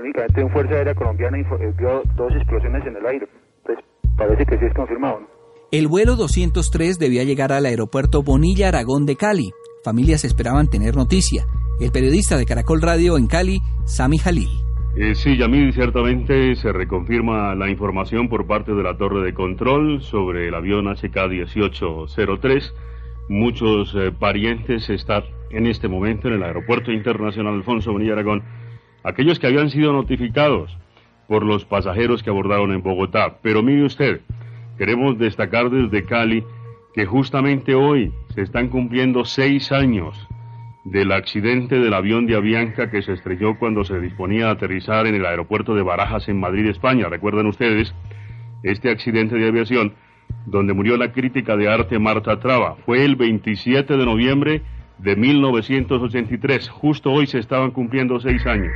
únicamente 0.00 0.44
un 0.44 0.50
Fuerza 0.50 0.74
Aérea 0.74 0.94
Colombiana 0.94 1.38
eh, 1.38 1.74
vio 1.78 2.02
dos 2.16 2.32
explosiones 2.34 2.86
en 2.86 2.96
el 2.96 3.06
aire. 3.06 3.28
Pues 3.64 3.78
parece 4.16 4.44
que 4.44 4.58
sí 4.58 4.64
es 4.66 4.74
confirmado. 4.74 5.20
¿no? 5.20 5.26
El 5.72 5.88
vuelo 5.88 6.14
203 6.14 6.98
debía 6.98 7.24
llegar 7.24 7.52
al 7.52 7.66
aeropuerto 7.66 8.22
Bonilla 8.22 8.68
Aragón 8.68 9.04
de 9.04 9.16
Cali. 9.16 9.50
Familias 9.84 10.24
esperaban 10.24 10.68
tener 10.68 10.94
noticia. 10.94 11.44
El 11.80 11.90
periodista 11.90 12.36
de 12.36 12.46
Caracol 12.46 12.80
Radio 12.80 13.18
en 13.18 13.26
Cali, 13.26 13.58
Sami 13.84 14.18
Jalil. 14.18 14.48
Eh, 14.96 15.14
sí, 15.14 15.36
Yamil, 15.36 15.74
ciertamente 15.74 16.54
se 16.54 16.72
reconfirma 16.72 17.54
la 17.54 17.68
información 17.68 18.28
por 18.30 18.46
parte 18.46 18.72
de 18.72 18.82
la 18.82 18.96
torre 18.96 19.22
de 19.24 19.34
control 19.34 20.00
sobre 20.00 20.48
el 20.48 20.54
avión 20.54 20.86
HK-1803. 20.86 22.72
Muchos 23.28 23.92
eh, 23.96 24.12
parientes 24.12 24.88
están 24.88 25.24
en 25.50 25.66
este 25.66 25.88
momento 25.88 26.28
en 26.28 26.34
el 26.34 26.42
Aeropuerto 26.44 26.92
Internacional 26.92 27.54
Alfonso 27.54 27.92
Bonilla 27.92 28.12
Aragón. 28.12 28.44
Aquellos 29.02 29.38
que 29.38 29.48
habían 29.48 29.70
sido 29.70 29.92
notificados 29.92 30.76
por 31.26 31.44
los 31.44 31.64
pasajeros 31.64 32.22
que 32.22 32.30
abordaron 32.30 32.72
en 32.72 32.82
Bogotá. 32.82 33.38
Pero 33.42 33.62
mire 33.62 33.84
usted, 33.84 34.20
queremos 34.78 35.18
destacar 35.18 35.70
desde 35.70 36.04
Cali 36.04 36.44
que 36.94 37.04
justamente 37.04 37.74
hoy 37.74 38.12
se 38.34 38.42
están 38.42 38.68
cumpliendo 38.68 39.24
seis 39.24 39.72
años 39.72 40.16
del 40.84 41.10
accidente 41.10 41.80
del 41.80 41.94
avión 41.94 42.26
de 42.26 42.36
Avianca 42.36 42.90
que 42.92 43.02
se 43.02 43.12
estrelló 43.12 43.58
cuando 43.58 43.84
se 43.84 44.00
disponía 44.00 44.48
a 44.48 44.52
aterrizar 44.52 45.06
en 45.08 45.16
el 45.16 45.26
aeropuerto 45.26 45.74
de 45.74 45.82
Barajas 45.82 46.28
en 46.28 46.38
Madrid, 46.38 46.66
España. 46.66 47.08
Recuerdan 47.08 47.46
ustedes, 47.46 47.92
este 48.62 48.88
accidente 48.88 49.34
de 49.34 49.48
aviación 49.48 49.94
donde 50.46 50.72
murió 50.72 50.96
la 50.96 51.12
crítica 51.12 51.56
de 51.56 51.68
arte 51.68 51.98
Marta 51.98 52.38
Traba. 52.40 52.76
Fue 52.86 53.04
el 53.04 53.16
27 53.16 53.96
de 53.96 54.06
noviembre 54.06 54.62
de 54.98 55.16
1983. 55.16 56.68
Justo 56.70 57.10
hoy 57.10 57.26
se 57.26 57.38
estaban 57.38 57.72
cumpliendo 57.72 58.18
seis 58.20 58.46
años. 58.46 58.72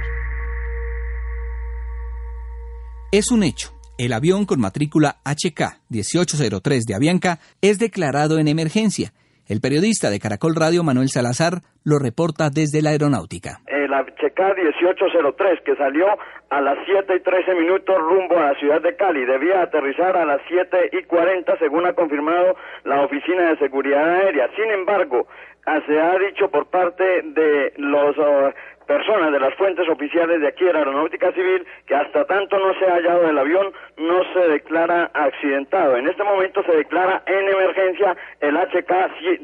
Es 3.12 3.30
un 3.30 3.42
hecho. 3.42 3.72
El 3.98 4.12
avión 4.12 4.46
con 4.46 4.60
matrícula 4.60 5.20
HK 5.24 5.80
1803 5.88 6.84
de 6.84 6.94
Avianca 6.94 7.40
es 7.60 7.78
declarado 7.78 8.38
en 8.38 8.48
emergencia. 8.48 9.12
El 9.50 9.61
periodista 9.61 10.11
de 10.11 10.21
Caracol 10.21 10.54
Radio, 10.54 10.85
Manuel 10.85 11.09
Salazar, 11.09 11.66
lo 11.83 11.99
reporta 11.99 12.50
desde 12.54 12.83
la 12.83 12.90
aeronáutica. 12.90 13.59
El 13.66 13.90
HK 13.90 14.38
1803 14.62 15.59
que 15.66 15.75
salió 15.75 16.07
a 16.50 16.61
las 16.61 16.78
7 16.87 17.16
y 17.16 17.19
13 17.19 17.54
minutos 17.57 17.99
rumbo 17.99 18.38
a 18.38 18.52
la 18.52 18.54
ciudad 18.61 18.80
de 18.80 18.95
Cali. 18.95 19.26
Debía 19.26 19.62
aterrizar 19.62 20.16
a 20.16 20.25
las 20.25 20.40
7 20.47 20.90
y 20.92 21.02
40 21.02 21.59
según 21.59 21.85
ha 21.85 21.95
confirmado 21.95 22.54
la 22.85 23.02
Oficina 23.02 23.50
de 23.50 23.59
Seguridad 23.59 24.21
Aérea. 24.23 24.49
Sin 24.54 24.71
embargo, 24.71 25.26
ah, 25.66 25.80
se 25.85 25.99
ha 25.99 26.16
dicho 26.16 26.49
por 26.49 26.71
parte 26.71 27.02
de 27.02 27.73
los 27.76 28.14
ah, 28.21 28.54
personas 28.90 29.30
de 29.30 29.38
las 29.38 29.54
fuentes 29.54 29.88
oficiales 29.88 30.40
de 30.40 30.49
aquí 30.49 30.64
de 30.64 30.73
la 30.73 30.80
Aeronáutica 30.80 31.30
Civil 31.30 31.64
que 31.87 31.94
hasta 31.94 32.25
tanto 32.25 32.59
no 32.59 32.75
se 32.75 32.87
ha 32.87 32.97
hallado 32.97 33.30
el 33.30 33.38
avión 33.38 33.70
no 33.97 34.18
se 34.35 34.40
declara 34.50 35.12
accidentado. 35.14 35.97
En 35.97 36.09
este 36.09 36.25
momento 36.25 36.61
se 36.64 36.73
declara 36.73 37.23
en 37.25 37.49
emergencia 37.49 38.16
el 38.40 38.56
HK 38.56 38.90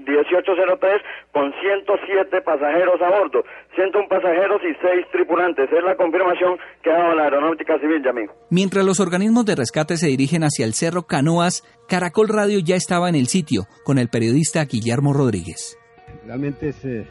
1803 0.03 1.03
con 1.31 1.55
107 1.61 2.43
pasajeros 2.43 3.01
a 3.01 3.09
bordo, 3.09 3.45
101 3.77 4.09
pasajeros 4.09 4.61
y 4.65 4.75
6 4.83 5.07
tripulantes. 5.13 5.71
Es 5.71 5.85
la 5.85 5.95
confirmación 5.95 6.59
que 6.83 6.91
ha 6.91 6.99
dado 6.99 7.15
la 7.15 7.25
Aeronáutica 7.25 7.79
Civil, 7.79 8.03
Yamín. 8.03 8.29
Mientras 8.51 8.85
los 8.85 8.99
organismos 8.99 9.47
de 9.47 9.55
rescate 9.55 9.97
se 9.97 10.09
dirigen 10.09 10.43
hacia 10.43 10.67
el 10.67 10.75
Cerro 10.75 11.05
Canoas, 11.05 11.63
Caracol 11.89 12.29
Radio 12.29 12.59
ya 12.59 12.75
estaba 12.75 13.09
en 13.09 13.15
el 13.15 13.29
sitio 13.29 13.63
con 13.85 13.99
el 13.99 14.09
periodista 14.09 14.65
Guillermo 14.65 15.13
Rodríguez. 15.13 15.79
Realmente 16.27 16.71
es, 16.71 16.85
eh, 16.85 17.07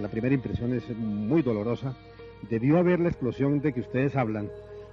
la, 0.00 0.08
primera 0.08 0.34
impresión 0.34 0.74
es 0.74 0.88
muy 0.96 1.42
dolorosa. 1.42 1.94
Debió 2.48 2.78
haber 2.78 2.98
la 2.98 3.08
explosión 3.08 3.60
de 3.60 3.72
que 3.72 3.80
ustedes 3.80 4.16
hablan. 4.16 4.50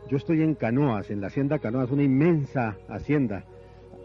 Yo 0.07 0.17
estoy 0.17 0.43
en 0.43 0.53
Canoas, 0.53 1.09
en 1.09 1.21
la 1.21 1.27
hacienda 1.27 1.57
Canoas, 1.57 1.89
una 1.89 2.03
inmensa 2.03 2.77
hacienda. 2.87 3.43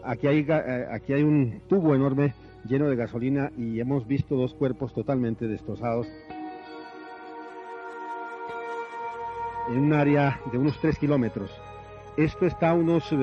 Aquí 0.03 0.25
hay, 0.25 0.45
eh, 0.49 0.87
aquí 0.91 1.13
hay 1.13 1.21
un 1.21 1.61
tubo 1.69 1.93
enorme 1.93 2.33
lleno 2.67 2.89
de 2.89 2.95
gasolina 2.95 3.51
y 3.55 3.79
hemos 3.79 4.07
visto 4.07 4.35
dos 4.35 4.55
cuerpos 4.55 4.93
totalmente 4.95 5.47
destrozados. 5.47 6.07
En 9.69 9.77
un 9.77 9.93
área 9.93 10.41
de 10.51 10.57
unos 10.57 10.79
3 10.81 10.97
kilómetros. 10.97 11.51
Esto 12.17 12.47
está 12.47 12.71
a 12.71 12.73
unos 12.73 13.13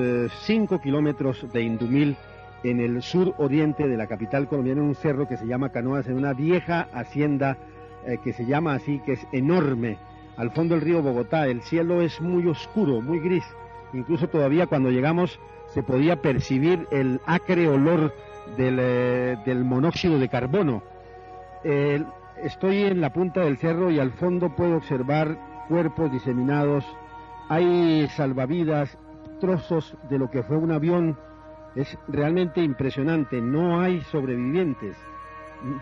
5 0.45 0.79
kilómetros 0.79 1.51
de 1.53 1.61
Indumil, 1.61 2.15
en 2.63 2.79
el 2.79 3.01
sur 3.01 3.33
oriente 3.37 3.87
de 3.87 3.97
la 3.97 4.07
capital 4.07 4.47
colombiana, 4.47 4.81
en 4.81 4.87
un 4.87 4.95
cerro 4.95 5.27
que 5.27 5.37
se 5.37 5.47
llama 5.47 5.69
Canoas, 5.69 6.07
en 6.07 6.17
una 6.17 6.33
vieja 6.33 6.87
hacienda 6.93 7.57
eh, 8.05 8.17
que 8.23 8.33
se 8.33 8.45
llama 8.45 8.73
así, 8.73 8.99
que 9.05 9.13
es 9.13 9.27
enorme, 9.31 9.97
al 10.37 10.51
fondo 10.51 10.75
del 10.75 10.83
río 10.83 11.01
Bogotá. 11.01 11.47
El 11.47 11.61
cielo 11.61 12.01
es 12.01 12.21
muy 12.21 12.47
oscuro, 12.47 13.01
muy 13.01 13.19
gris. 13.19 13.45
Incluso 13.93 14.27
todavía 14.27 14.67
cuando 14.67 14.89
llegamos 14.89 15.39
se 15.67 15.83
podía 15.83 16.21
percibir 16.21 16.87
el 16.91 17.19
acre 17.25 17.67
olor 17.67 18.13
del, 18.57 18.77
eh, 18.79 19.37
del 19.45 19.63
monóxido 19.63 20.19
de 20.19 20.29
carbono. 20.29 20.83
Estoy 22.43 22.85
en 22.85 23.01
la 23.01 23.13
punta 23.13 23.41
del 23.41 23.57
cerro 23.57 23.91
y 23.91 23.99
al 23.99 24.11
fondo 24.11 24.55
puedo 24.55 24.77
observar 24.77 25.37
cuerpos 25.69 26.11
diseminados. 26.11 26.83
Hay 27.49 28.07
salvavidas, 28.15 28.97
trozos 29.39 29.95
de 30.09 30.17
lo 30.17 30.31
que 30.31 30.41
fue 30.41 30.57
un 30.57 30.71
avión. 30.71 31.17
Es 31.75 31.97
realmente 32.07 32.61
impresionante. 32.61 33.41
No 33.41 33.79
hay 33.79 34.01
sobrevivientes. 34.11 34.95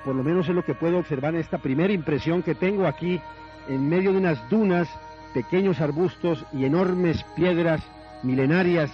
Por 0.04 0.16
lo 0.16 0.24
menos 0.24 0.48
es 0.50 0.56
lo 0.56 0.64
que 0.64 0.74
puedo 0.74 1.00
observar 1.00 1.34
en 1.34 1.42
esta 1.42 1.58
primera 1.58 1.94
impresión 1.94 2.44
que 2.44 2.56
tengo 2.56 2.86
aquí 2.86 3.22
en 3.68 3.88
medio 3.88 4.12
de 4.12 4.18
unas 4.18 4.50
dunas, 4.50 4.90
pequeños 5.34 5.80
arbustos 5.80 6.46
y 6.52 6.66
enormes 6.66 7.24
piedras 7.36 7.82
milenarias 8.24 8.92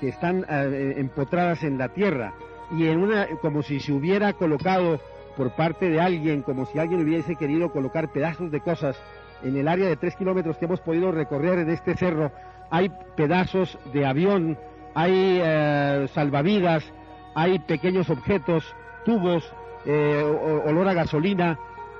que 0.00 0.08
están 0.08 0.44
eh, 0.48 0.94
empotradas 0.98 1.64
en 1.64 1.78
la 1.78 1.88
tierra 1.88 2.32
y 2.70 2.86
en 2.86 2.98
una 2.98 3.26
como 3.40 3.62
si 3.62 3.80
se 3.80 3.92
hubiera 3.92 4.32
colocado 4.34 5.00
por 5.36 5.52
parte 5.52 5.88
de 5.88 6.00
alguien, 6.00 6.42
como 6.42 6.66
si 6.66 6.78
alguien 6.78 7.02
hubiese 7.02 7.36
querido 7.36 7.70
colocar 7.72 8.12
pedazos 8.12 8.50
de 8.50 8.60
cosas 8.60 8.96
en 9.42 9.56
el 9.56 9.68
área 9.68 9.88
de 9.88 9.96
tres 9.96 10.16
kilómetros 10.16 10.56
que 10.58 10.64
hemos 10.64 10.80
podido 10.80 11.12
recorrer 11.12 11.60
en 11.60 11.70
este 11.70 11.94
cerro, 11.94 12.32
hay 12.70 12.90
pedazos 13.16 13.78
de 13.92 14.04
avión, 14.04 14.58
hay 14.94 15.40
eh, 15.42 16.08
salvavidas, 16.14 16.84
hay 17.34 17.58
pequeños 17.58 18.10
objetos, 18.10 18.64
tubos, 19.04 19.50
eh, 19.86 20.22
olor 20.66 20.88
a 20.88 20.94
gasolina. 20.94 21.58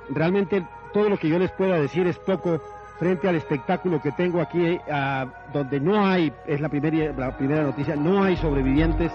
Realmente 0.09 0.65
todo 0.93 1.09
lo 1.09 1.17
que 1.17 1.29
yo 1.29 1.39
les 1.39 1.51
pueda 1.51 1.79
decir 1.79 2.07
es 2.07 2.17
poco 2.19 2.59
frente 2.99 3.29
al 3.29 3.35
espectáculo 3.35 4.01
que 4.01 4.11
tengo 4.11 4.41
aquí, 4.41 4.77
ah, 4.91 5.25
donde 5.53 5.79
no 5.79 6.05
hay, 6.05 6.33
es 6.45 6.59
la 6.59 6.67
primera, 6.67 7.13
la 7.13 7.37
primera 7.37 7.63
noticia, 7.63 7.95
no 7.95 8.23
hay 8.23 8.35
sobrevivientes. 8.35 9.11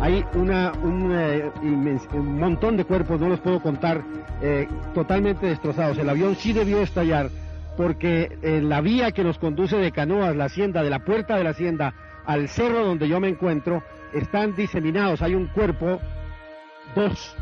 Hay 0.00 0.24
una, 0.34 0.72
un, 0.82 1.10
eh, 1.12 1.50
un 2.12 2.38
montón 2.38 2.76
de 2.76 2.84
cuerpos, 2.84 3.18
no 3.18 3.30
los 3.30 3.40
puedo 3.40 3.60
contar, 3.60 4.02
eh, 4.42 4.68
totalmente 4.94 5.46
destrozados. 5.46 5.96
El 5.96 6.10
avión 6.10 6.36
sí 6.36 6.52
debió 6.52 6.82
estallar 6.82 7.30
porque 7.78 8.38
eh, 8.42 8.60
la 8.62 8.82
vía 8.82 9.12
que 9.12 9.24
nos 9.24 9.38
conduce 9.38 9.76
de 9.76 9.92
Canoas, 9.92 10.36
la 10.36 10.44
hacienda, 10.44 10.82
de 10.82 10.90
la 10.90 10.98
puerta 10.98 11.36
de 11.36 11.44
la 11.44 11.50
hacienda 11.50 11.94
al 12.26 12.48
cerro 12.48 12.84
donde 12.84 13.08
yo 13.08 13.20
me 13.20 13.28
encuentro, 13.28 13.82
están 14.12 14.54
diseminados. 14.54 15.22
Hay 15.22 15.34
un 15.34 15.46
cuerpo, 15.46 16.00
dos, 16.94 17.34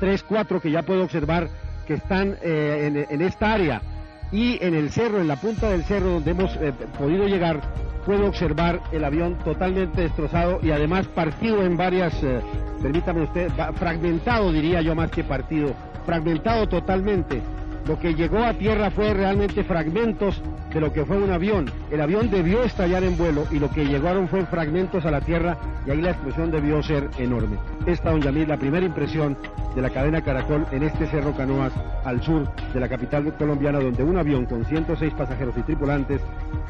tres, 0.00 0.22
cuatro 0.22 0.60
que 0.60 0.70
ya 0.70 0.82
puedo 0.82 1.04
observar 1.04 1.48
que 1.86 1.94
están 1.94 2.36
eh, 2.42 3.06
en, 3.08 3.22
esta 3.22 3.52
área. 3.52 3.82
Y 4.30 4.58
en 4.64 4.74
el 4.74 4.90
cerro, 4.90 5.20
en 5.20 5.28
la 5.28 5.36
punta 5.36 5.68
del 5.68 5.84
cerro 5.84 6.10
donde 6.10 6.30
hemos 6.30 6.56
eh, 6.56 6.72
podido 6.98 7.26
llegar, 7.26 7.60
puedo 8.06 8.26
observar 8.26 8.80
el 8.92 9.04
avión 9.04 9.38
totalmente 9.44 10.02
destrozado 10.02 10.58
y 10.62 10.70
además 10.70 11.06
partido 11.08 11.62
en 11.64 11.76
varias, 11.76 12.14
eh, 12.22 12.40
permítame 12.80 13.22
usted, 13.22 13.50
fragmentado 13.74 14.50
diría 14.52 14.80
yo 14.80 14.94
más 14.94 15.10
que 15.10 15.22
partido, 15.22 15.74
fragmentado 16.06 16.66
totalmente. 16.68 17.42
Lo 17.86 17.98
que 17.98 18.14
llegó 18.14 18.38
a 18.38 18.54
tierra 18.54 18.90
fue 18.90 19.12
realmente 19.12 19.64
fragmentos 19.64 20.40
de 20.72 20.80
lo 20.80 20.92
que 20.92 21.04
fue 21.04 21.18
un 21.18 21.30
avión. 21.30 21.70
El 21.90 22.00
avión 22.00 22.30
debió 22.30 22.62
estallar 22.62 23.02
en 23.02 23.16
vuelo 23.16 23.44
y 23.50 23.58
lo 23.58 23.70
que 23.70 23.84
llegaron 23.84 24.28
fue 24.28 24.46
fragmentos 24.46 25.04
a 25.04 25.10
la 25.10 25.20
tierra 25.20 25.58
y 25.86 25.90
ahí 25.90 26.00
la 26.00 26.12
explosión 26.12 26.50
debió 26.50 26.82
ser 26.82 27.10
enorme. 27.18 27.58
Esta, 27.86 28.10
don 28.10 28.22
Yamil, 28.22 28.48
la 28.48 28.56
primera 28.56 28.86
impresión 28.86 29.36
de 29.74 29.82
la 29.82 29.90
cadena 29.90 30.22
Caracol 30.22 30.66
en 30.70 30.84
este 30.84 31.06
Cerro 31.08 31.36
Canoas 31.36 31.72
al 32.04 32.22
sur 32.22 32.48
de 32.72 32.80
la 32.80 32.88
capital 32.88 33.34
colombiana 33.36 33.80
donde 33.80 34.04
un 34.04 34.16
avión 34.16 34.46
con 34.46 34.64
106 34.64 35.12
pasajeros 35.14 35.56
y 35.58 35.62
tripulantes 35.62 36.20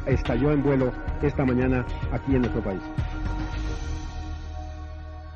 estalló 0.05 0.51
en 0.51 0.63
vuelo 0.63 0.91
esta 1.21 1.45
mañana 1.45 1.85
aquí 2.11 2.35
en 2.35 2.41
nuestro 2.41 2.63
país. 2.63 2.81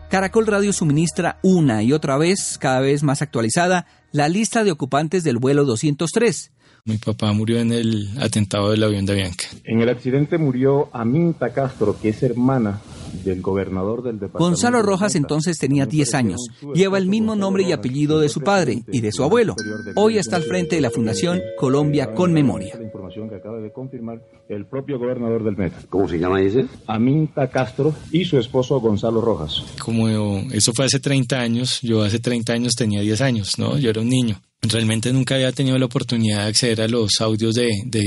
Caracol 0.09 0.47
Radio 0.47 0.71
suministra 0.71 1.37
una 1.41 1.83
y 1.83 1.91
otra 1.91 2.17
vez, 2.17 2.57
cada 2.57 2.79
vez 2.79 3.03
más 3.03 3.21
actualizada, 3.21 3.85
la 4.17 4.27
lista 4.29 4.63
de 4.63 4.71
ocupantes 4.71 5.23
del 5.23 5.37
vuelo 5.37 5.63
203. 5.63 6.51
Mi 6.85 6.97
papá 6.97 7.31
murió 7.33 7.59
en 7.59 7.71
el 7.71 8.09
atentado 8.19 8.71
del 8.71 8.83
avión 8.83 9.05
de 9.05 9.13
Avianca. 9.13 9.45
En 9.63 9.79
el 9.79 9.89
accidente 9.89 10.39
murió 10.39 10.89
Aminta 10.91 11.53
Castro, 11.53 11.95
que 12.01 12.09
es 12.09 12.23
hermana 12.23 12.81
del 13.23 13.41
gobernador 13.41 14.03
del 14.03 14.19
departamento. 14.19 14.39
Gonzalo 14.39 14.81
Rojas 14.81 15.15
entonces 15.15 15.57
tenía 15.57 15.85
10 15.85 16.13
años. 16.13 16.47
Lleva 16.73 16.97
el 16.97 17.07
mismo 17.07 17.35
nombre 17.35 17.63
y 17.63 17.71
apellido 17.71 18.19
de 18.19 18.29
su 18.29 18.41
padre 18.41 18.83
y 18.91 19.01
de 19.01 19.11
su 19.11 19.23
abuelo. 19.23 19.55
Hoy 19.95 20.17
está 20.17 20.35
al 20.35 20.43
frente 20.43 20.75
de 20.75 20.81
la 20.81 20.89
Fundación 20.89 21.41
Colombia 21.57 22.13
con 22.13 22.33
Memoria. 22.33 22.75
La 22.77 22.83
información 22.83 23.29
que 23.29 23.35
acaba 23.35 23.59
de 23.59 23.71
confirmar 23.71 24.21
el 24.49 24.65
propio 24.65 24.99
gobernador 24.99 25.43
del 25.43 25.57
Meta. 25.57 25.79
¿Cómo 25.89 26.07
se 26.07 26.19
llama 26.19 26.41
ese? 26.41 26.65
Aminta 26.87 27.49
Castro 27.49 27.93
y 28.11 28.25
su 28.25 28.37
esposo 28.37 28.79
Gonzalo 28.79 29.21
Rojas. 29.21 29.63
Como 29.79 30.07
eso 30.07 30.71
fue 30.73 30.85
hace 30.85 30.99
30 30.99 31.39
años, 31.39 31.81
yo 31.81 32.03
hace 32.03 32.19
30 32.19 32.53
años 32.53 32.75
tenía 32.75 33.01
10 33.01 33.21
años, 33.21 33.59
¿no? 33.59 33.77
Yo 33.77 33.89
era 33.89 34.01
un 34.01 34.09
niño. 34.09 34.41
Realmente 34.61 35.13
nunca 35.13 35.35
había 35.35 35.51
tenido 35.51 35.77
la 35.77 35.85
oportunidad 35.85 36.43
de 36.43 36.49
acceder 36.49 36.81
a 36.81 36.87
los 36.87 37.21
audios 37.21 37.53
de, 37.53 37.69
de 37.85 38.01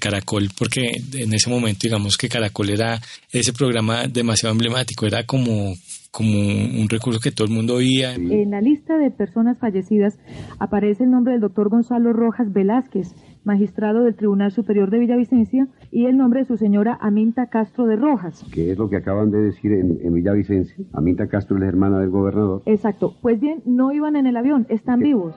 Caracol 0.00 0.48
porque 0.56 0.92
en 1.14 1.34
ese 1.34 1.50
momento 1.50 1.80
digamos 1.82 2.16
que 2.16 2.28
Caracol 2.28 2.70
era 2.70 3.00
ese 3.32 3.52
programa 3.52 4.06
demasiado 4.06 4.52
emblemático, 4.52 5.04
era 5.04 5.24
como, 5.24 5.74
como 6.12 6.38
un 6.38 6.86
recurso 6.88 7.18
que 7.20 7.32
todo 7.32 7.46
el 7.48 7.52
mundo 7.52 7.74
oía. 7.74 8.14
En 8.14 8.50
la 8.50 8.60
lista 8.60 8.96
de 8.96 9.10
personas 9.10 9.58
fallecidas 9.58 10.16
aparece 10.60 11.04
el 11.04 11.10
nombre 11.10 11.32
del 11.32 11.40
doctor 11.40 11.68
Gonzalo 11.68 12.12
Rojas 12.12 12.52
Velázquez, 12.52 13.14
magistrado 13.44 14.04
del 14.04 14.14
Tribunal 14.14 14.52
Superior 14.52 14.90
de 14.90 15.00
Villavicencio, 15.00 15.66
y 15.90 16.06
el 16.06 16.16
nombre 16.16 16.40
de 16.40 16.46
su 16.46 16.56
señora 16.56 16.96
Aminta 17.00 17.48
Castro 17.48 17.86
de 17.86 17.96
Rojas. 17.96 18.44
Que 18.52 18.72
es 18.72 18.78
lo 18.78 18.88
que 18.88 18.96
acaban 18.96 19.30
de 19.30 19.38
decir 19.38 19.72
en, 19.72 19.98
en 20.02 20.14
Villavicencio. 20.14 20.86
Aminta 20.92 21.26
Castro 21.28 21.56
es 21.56 21.62
la 21.62 21.68
hermana 21.68 21.98
del 21.98 22.10
gobernador. 22.10 22.62
Exacto. 22.66 23.14
Pues 23.20 23.40
bien, 23.40 23.62
no 23.66 23.92
iban 23.92 24.16
en 24.16 24.26
el 24.26 24.36
avión, 24.36 24.66
están 24.68 25.00
vivos. 25.00 25.34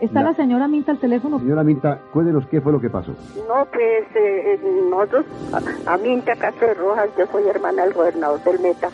¿Está 0.00 0.22
la, 0.22 0.34
señora 0.34 0.68
Minta 0.68 0.92
al 0.92 0.98
teléfono? 0.98 1.38
Señora 1.38 1.64
Minta, 1.64 2.00
cuéntenos 2.12 2.46
qué 2.46 2.60
fue 2.60 2.72
lo 2.72 2.80
que 2.80 2.90
pasó. 2.90 3.12
No, 3.48 3.64
pues 3.72 4.04
eh, 4.14 4.60
nosotros, 4.90 5.24
a, 5.86 5.96
Minta 5.96 6.36
Castro 6.36 6.68
de 6.68 6.74
Rojas, 6.74 7.08
yo 7.16 7.26
soy 7.26 7.48
hermana 7.48 7.84
del 7.84 7.94
gobernador 7.94 8.40
del 8.42 8.60
Meta. 8.60 8.90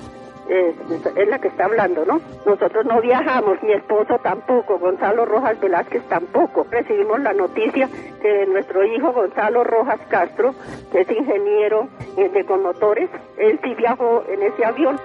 Es, 0.48 0.74
es, 1.16 1.28
la 1.28 1.38
que 1.38 1.48
está 1.48 1.64
hablando, 1.64 2.04
¿no? 2.04 2.20
Nosotros 2.44 2.84
no 2.84 3.00
viajamos, 3.00 3.62
mi 3.62 3.72
esposo 3.72 4.18
tampoco, 4.22 4.78
Gonzalo 4.78 5.24
Rojas 5.24 5.58
Velázquez 5.60 6.02
tampoco. 6.08 6.66
Recibimos 6.70 7.20
la 7.20 7.32
noticia 7.32 7.88
que 8.20 8.46
nuestro 8.46 8.84
hijo 8.84 9.12
Gonzalo 9.12 9.64
Rojas 9.64 10.00
Castro, 10.08 10.54
que 10.90 11.02
es 11.02 11.10
ingeniero 11.10 11.88
de 12.16 12.44
conmotores, 12.44 13.08
él 13.38 13.58
sí 13.62 13.74
viajó 13.74 14.24
en 14.28 14.42
ese 14.42 14.64
avión 14.64 14.98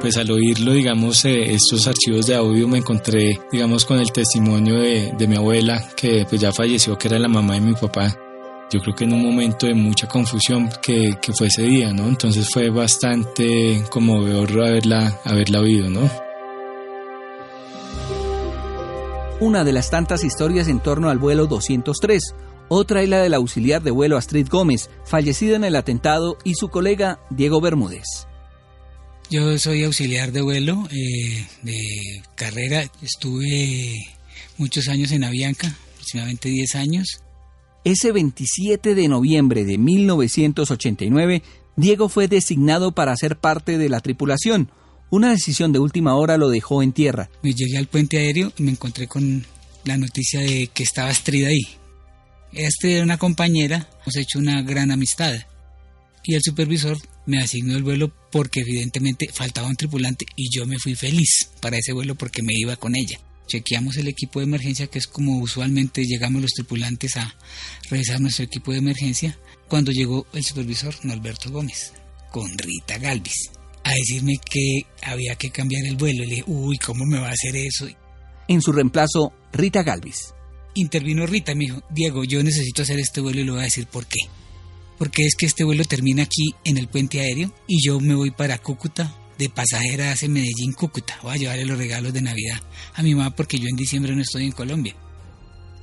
pues 0.00 0.16
al 0.16 0.30
oírlo, 0.30 0.72
digamos, 0.72 1.24
eh, 1.24 1.52
estos 1.52 1.86
archivos 1.86 2.26
de 2.26 2.36
audio 2.36 2.68
me 2.68 2.78
encontré, 2.78 3.40
digamos, 3.50 3.84
con 3.84 3.98
el 3.98 4.12
testimonio 4.12 4.78
de, 4.78 5.12
de, 5.18 5.26
mi 5.26 5.36
abuela, 5.36 5.82
que 5.96 6.24
pues 6.28 6.40
ya 6.40 6.52
falleció, 6.52 6.96
que 6.96 7.08
era 7.08 7.18
la 7.18 7.28
mamá 7.28 7.54
de 7.54 7.60
mi 7.60 7.74
papá. 7.74 8.16
Yo 8.70 8.80
creo 8.80 8.94
que 8.94 9.04
en 9.04 9.14
un 9.14 9.24
momento 9.24 9.66
de 9.66 9.74
mucha 9.74 10.06
confusión 10.06 10.68
que, 10.82 11.16
que 11.20 11.32
fue 11.32 11.48
ese 11.48 11.62
día, 11.62 11.92
¿no? 11.92 12.06
Entonces 12.06 12.48
fue 12.52 12.68
bastante 12.70 13.82
conmovedor 13.90 14.50
haberla, 14.52 15.18
haberla 15.24 15.60
oído, 15.60 15.88
¿no? 15.88 16.08
Una 19.40 19.64
de 19.64 19.72
las 19.72 19.90
tantas 19.90 20.22
historias 20.22 20.68
en 20.68 20.80
torno 20.80 21.10
al 21.10 21.18
vuelo 21.18 21.46
203, 21.46 22.34
otra 22.68 23.02
es 23.02 23.08
la 23.08 23.20
del 23.20 23.34
auxiliar 23.34 23.82
de 23.82 23.90
vuelo 23.90 24.18
Astrid 24.18 24.48
Gómez, 24.50 24.90
fallecida 25.04 25.56
en 25.56 25.64
el 25.64 25.76
atentado, 25.76 26.36
y 26.44 26.54
su 26.54 26.68
colega 26.68 27.20
Diego 27.30 27.60
Bermúdez. 27.60 28.27
Yo 29.30 29.58
soy 29.58 29.84
auxiliar 29.84 30.32
de 30.32 30.40
vuelo 30.40 30.88
eh, 30.90 31.46
de 31.62 32.22
carrera. 32.34 32.90
Estuve 33.02 34.06
muchos 34.56 34.88
años 34.88 35.12
en 35.12 35.22
Avianca, 35.22 35.76
aproximadamente 35.92 36.48
10 36.48 36.74
años. 36.76 37.20
Ese 37.84 38.10
27 38.12 38.94
de 38.94 39.08
noviembre 39.08 39.64
de 39.66 39.76
1989, 39.76 41.42
Diego 41.76 42.08
fue 42.08 42.26
designado 42.26 42.92
para 42.92 43.14
ser 43.16 43.36
parte 43.36 43.76
de 43.76 43.90
la 43.90 44.00
tripulación. 44.00 44.70
Una 45.10 45.30
decisión 45.30 45.72
de 45.72 45.78
última 45.78 46.14
hora 46.16 46.38
lo 46.38 46.48
dejó 46.48 46.82
en 46.82 46.92
tierra. 46.92 47.28
Me 47.42 47.52
llegué 47.52 47.76
al 47.76 47.86
puente 47.86 48.16
aéreo 48.16 48.50
y 48.56 48.62
me 48.62 48.70
encontré 48.70 49.08
con 49.08 49.44
la 49.84 49.98
noticia 49.98 50.40
de 50.40 50.68
que 50.72 50.82
estaba 50.82 51.10
Astrid 51.10 51.44
ahí. 51.44 51.68
Este 52.54 52.94
era 52.94 53.04
una 53.04 53.18
compañera, 53.18 53.90
hemos 54.02 54.16
hecho 54.16 54.38
una 54.38 54.62
gran 54.62 54.90
amistad. 54.90 55.34
Y 56.24 56.34
el 56.34 56.42
supervisor 56.42 56.96
me 57.28 57.42
asignó 57.42 57.76
el 57.76 57.82
vuelo 57.82 58.10
porque 58.32 58.60
evidentemente 58.60 59.28
faltaba 59.30 59.68
un 59.68 59.76
tripulante 59.76 60.24
y 60.34 60.48
yo 60.50 60.64
me 60.64 60.78
fui 60.78 60.94
feliz 60.94 61.50
para 61.60 61.76
ese 61.76 61.92
vuelo 61.92 62.14
porque 62.14 62.42
me 62.42 62.54
iba 62.56 62.76
con 62.76 62.96
ella. 62.96 63.20
Chequeamos 63.46 63.98
el 63.98 64.08
equipo 64.08 64.40
de 64.40 64.46
emergencia, 64.46 64.86
que 64.86 64.98
es 64.98 65.06
como 65.06 65.38
usualmente 65.38 66.06
llegamos 66.06 66.40
los 66.40 66.52
tripulantes 66.52 67.18
a 67.18 67.36
revisar 67.90 68.18
nuestro 68.18 68.46
equipo 68.46 68.72
de 68.72 68.78
emergencia, 68.78 69.38
cuando 69.68 69.92
llegó 69.92 70.26
el 70.32 70.42
supervisor 70.42 70.94
Norberto 71.04 71.50
Gómez 71.50 71.92
con 72.32 72.56
Rita 72.56 72.96
Galvis 72.96 73.50
a 73.84 73.92
decirme 73.92 74.38
que 74.38 74.86
había 75.02 75.36
que 75.36 75.50
cambiar 75.50 75.84
el 75.84 75.96
vuelo. 75.96 76.24
Y 76.24 76.28
le 76.28 76.34
dije, 76.36 76.44
uy, 76.46 76.78
¿cómo 76.78 77.04
me 77.04 77.18
va 77.18 77.28
a 77.28 77.32
hacer 77.32 77.54
eso? 77.56 77.86
En 78.48 78.62
su 78.62 78.72
reemplazo, 78.72 79.34
Rita 79.52 79.82
Galvis. 79.82 80.32
Intervino 80.74 81.26
Rita 81.26 81.54
me 81.54 81.66
dijo, 81.66 81.82
Diego, 81.90 82.24
yo 82.24 82.42
necesito 82.42 82.82
hacer 82.82 82.98
este 82.98 83.20
vuelo 83.20 83.40
y 83.40 83.44
le 83.44 83.50
voy 83.50 83.60
a 83.60 83.64
decir 83.64 83.86
por 83.86 84.06
qué 84.06 84.20
porque 84.98 85.24
es 85.24 85.34
que 85.36 85.46
este 85.46 85.64
vuelo 85.64 85.84
termina 85.84 86.24
aquí 86.24 86.54
en 86.64 86.76
el 86.76 86.88
puente 86.88 87.20
aéreo 87.20 87.54
y 87.66 87.84
yo 87.84 88.00
me 88.00 88.14
voy 88.14 88.30
para 88.30 88.58
Cúcuta 88.58 89.14
de 89.38 89.48
pasajera 89.48 90.12
hacia 90.12 90.28
Medellín, 90.28 90.72
Cúcuta. 90.72 91.18
Voy 91.22 91.34
a 91.34 91.36
llevarle 91.36 91.64
los 91.64 91.78
regalos 91.78 92.12
de 92.12 92.20
Navidad 92.20 92.60
a 92.94 93.02
mi 93.02 93.14
mamá 93.14 93.34
porque 93.34 93.58
yo 93.58 93.68
en 93.68 93.76
diciembre 93.76 94.14
no 94.14 94.22
estoy 94.22 94.44
en 94.44 94.52
Colombia. 94.52 94.94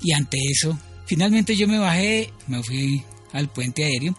Y 0.01 0.11
ante 0.11 0.37
eso, 0.51 0.77
finalmente 1.05 1.55
yo 1.55 1.67
me 1.67 1.79
bajé, 1.79 2.31
me 2.47 2.61
fui 2.61 3.03
al 3.31 3.49
puente 3.49 3.85
aéreo, 3.85 4.17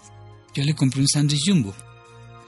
yo 0.54 0.64
le 0.64 0.74
compré 0.74 1.02
un 1.02 1.08
sándwich 1.08 1.42
jumbo. 1.46 1.74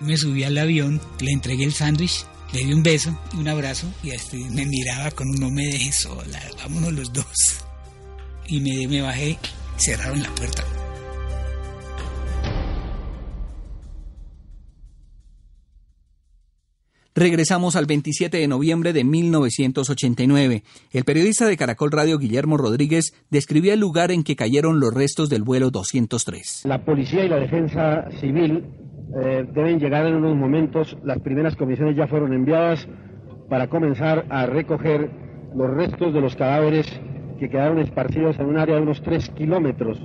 Me 0.01 0.17
subí 0.17 0.45
al 0.45 0.57
avión, 0.57 1.01
le 1.21 1.33
entregué 1.33 1.65
el 1.65 1.75
sándwich, 1.75 2.25
le 2.53 2.65
di 2.65 2.73
un 2.73 2.83
beso 2.83 3.19
y 3.35 3.37
un 3.37 3.49
abrazo 3.49 3.93
y 4.03 4.11
este 4.11 4.39
me 4.39 4.65
miraba 4.65 5.11
con 5.11 5.29
un 5.29 5.41
no 5.41 5.51
me 5.51 5.67
dejes 5.67 5.97
sola, 5.97 6.41
vámonos 6.57 6.93
los 6.95 7.13
dos. 7.13 7.27
Y 8.47 8.61
me, 8.61 8.89
me 8.89 9.03
bajé, 9.03 9.39
cerraron 9.77 10.23
la 10.23 10.35
puerta. 10.35 10.65
Regresamos 17.19 17.75
al 17.75 17.87
27 17.87 18.37
de 18.37 18.47
noviembre 18.47 18.93
de 18.93 19.03
1989. 19.03 20.63
El 20.93 21.05
periodista 21.05 21.49
de 21.49 21.57
Caracol 21.57 21.91
Radio 21.91 22.17
Guillermo 22.17 22.57
Rodríguez 22.57 23.13
describía 23.29 23.75
el 23.75 23.81
lugar 23.81 24.13
en 24.13 24.23
que 24.23 24.37
cayeron 24.37 24.79
los 24.79 24.95
restos 24.95 25.29
del 25.29 25.43
vuelo 25.43 25.73
203. 25.73 26.63
La 26.67 26.85
policía 26.85 27.25
y 27.25 27.29
la 27.29 27.41
defensa 27.41 28.09
civil 28.21 28.67
eh, 29.21 29.45
deben 29.53 29.81
llegar 29.81 30.07
en 30.07 30.15
unos 30.15 30.37
momentos. 30.37 30.97
Las 31.03 31.19
primeras 31.19 31.57
comisiones 31.57 31.97
ya 31.97 32.07
fueron 32.07 32.33
enviadas 32.33 32.87
para 33.51 33.67
comenzar 33.67 34.25
a 34.31 34.47
recoger 34.47 35.11
los 35.57 35.71
restos 35.71 36.15
de 36.15 36.21
los 36.21 36.37
cadáveres 36.37 36.87
que 37.41 37.51
quedaron 37.51 37.81
esparcidos 37.81 38.39
en 38.39 38.47
un 38.47 38.59
área 38.59 38.77
de 38.77 38.83
unos 38.83 39.03
3 39.03 39.31
kilómetros. 39.31 39.99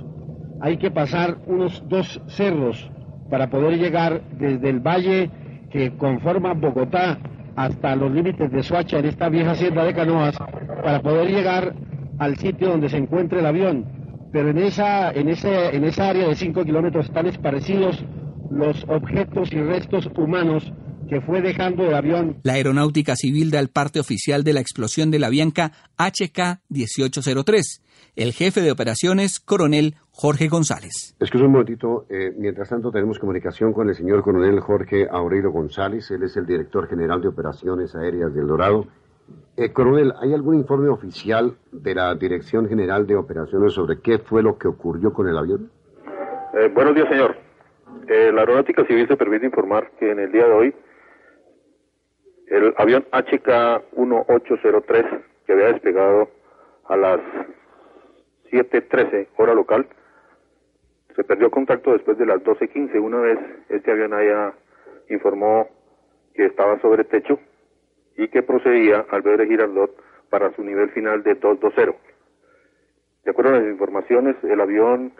Hay 0.60 0.78
que 0.78 0.90
pasar 0.90 1.38
unos 1.46 1.80
dos 1.88 2.20
cerros 2.26 2.90
para 3.30 3.50
poder 3.50 3.78
llegar 3.78 4.20
desde 4.36 4.68
el 4.68 4.80
valle 4.80 5.30
que 5.74 5.90
conforma 5.96 6.54
Bogotá 6.54 7.18
hasta 7.56 7.96
los 7.96 8.12
límites 8.12 8.48
de 8.52 8.62
Soacha 8.62 9.00
en 9.00 9.06
esta 9.06 9.28
vieja 9.28 9.50
hacienda 9.50 9.82
de 9.82 9.92
Canoas 9.92 10.38
para 10.84 11.02
poder 11.02 11.28
llegar 11.28 11.74
al 12.20 12.36
sitio 12.36 12.68
donde 12.68 12.88
se 12.88 12.98
encuentra 12.98 13.40
el 13.40 13.46
avión. 13.46 13.84
Pero 14.30 14.50
en 14.50 14.58
esa, 14.58 15.10
en 15.10 15.28
ese, 15.28 15.74
en 15.74 15.82
esa 15.82 16.10
área 16.10 16.28
de 16.28 16.36
5 16.36 16.64
kilómetros 16.64 17.06
están 17.06 17.26
esparcidos 17.26 18.04
los 18.50 18.84
objetos 18.88 19.52
y 19.52 19.60
restos 19.62 20.08
humanos 20.16 20.72
que 21.08 21.20
fue 21.20 21.40
dejando 21.40 21.84
el 21.84 21.94
avión. 21.94 22.36
La 22.42 22.54
Aeronáutica 22.54 23.16
Civil 23.16 23.50
da 23.50 23.60
el 23.60 23.68
parte 23.68 24.00
oficial 24.00 24.44
de 24.44 24.52
la 24.52 24.60
explosión 24.60 25.10
de 25.10 25.18
la 25.18 25.28
Bianca 25.28 25.72
HK-1803. 25.98 27.80
El 28.16 28.32
jefe 28.32 28.60
de 28.60 28.70
operaciones, 28.70 29.40
coronel 29.40 29.96
Jorge 30.12 30.46
González. 30.48 31.16
Es 31.18 31.30
que 31.30 31.38
un 31.38 31.50
momentito. 31.50 32.06
Eh, 32.08 32.32
mientras 32.38 32.68
tanto, 32.68 32.92
tenemos 32.92 33.18
comunicación 33.18 33.72
con 33.72 33.88
el 33.88 33.96
señor 33.96 34.22
coronel 34.22 34.60
Jorge 34.60 35.08
Aurelio 35.10 35.50
González. 35.50 36.08
Él 36.12 36.22
es 36.22 36.36
el 36.36 36.46
director 36.46 36.88
general 36.88 37.20
de 37.20 37.28
operaciones 37.28 37.94
aéreas 37.96 38.32
del 38.32 38.46
Dorado. 38.46 38.86
Eh, 39.56 39.72
coronel, 39.72 40.12
¿hay 40.20 40.32
algún 40.32 40.54
informe 40.54 40.88
oficial 40.88 41.56
de 41.72 41.94
la 41.94 42.14
Dirección 42.14 42.68
General 42.68 43.06
de 43.06 43.16
Operaciones 43.16 43.72
sobre 43.72 44.00
qué 44.00 44.18
fue 44.18 44.42
lo 44.42 44.58
que 44.58 44.68
ocurrió 44.68 45.12
con 45.12 45.28
el 45.28 45.36
avión? 45.36 45.70
Eh, 46.54 46.70
buenos 46.72 46.94
días, 46.94 47.08
señor. 47.08 47.36
la 48.06 48.40
Aeronáutica 48.40 48.84
Civil 48.86 49.08
se 49.08 49.16
permite 49.16 49.46
informar 49.46 49.90
que 49.98 50.12
en 50.12 50.20
el 50.20 50.30
día 50.30 50.44
de 50.44 50.52
hoy 50.52 50.74
el 52.48 52.74
avión 52.76 53.04
HK-1803 53.10 55.22
que 55.46 55.52
había 55.52 55.72
despegado 55.72 56.28
a 56.86 56.96
las 56.96 57.20
7.13 58.50 59.28
hora 59.36 59.54
local 59.54 59.86
se 61.14 61.24
perdió 61.24 61.50
contacto 61.50 61.92
después 61.92 62.18
de 62.18 62.26
las 62.26 62.42
12.15. 62.42 63.00
Una 63.00 63.20
vez 63.20 63.38
este 63.68 63.92
avión 63.92 64.14
haya 64.14 64.52
informó 65.08 65.68
que 66.34 66.46
estaba 66.46 66.80
sobre 66.80 67.04
techo 67.04 67.38
y 68.16 68.28
que 68.28 68.42
procedía 68.42 69.06
al 69.10 69.22
Bebre 69.22 69.46
Girardot 69.46 69.94
para 70.30 70.54
su 70.54 70.62
nivel 70.62 70.90
final 70.90 71.22
de 71.22 71.34
220. 71.34 71.98
De 73.24 73.30
acuerdo 73.30 73.54
a 73.54 73.60
las 73.60 73.68
informaciones, 73.68 74.36
el 74.42 74.60
avión 74.60 75.12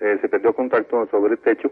eh, 0.00 0.18
se 0.20 0.28
perdió 0.28 0.54
contacto 0.54 1.06
sobre 1.10 1.36
techo 1.36 1.70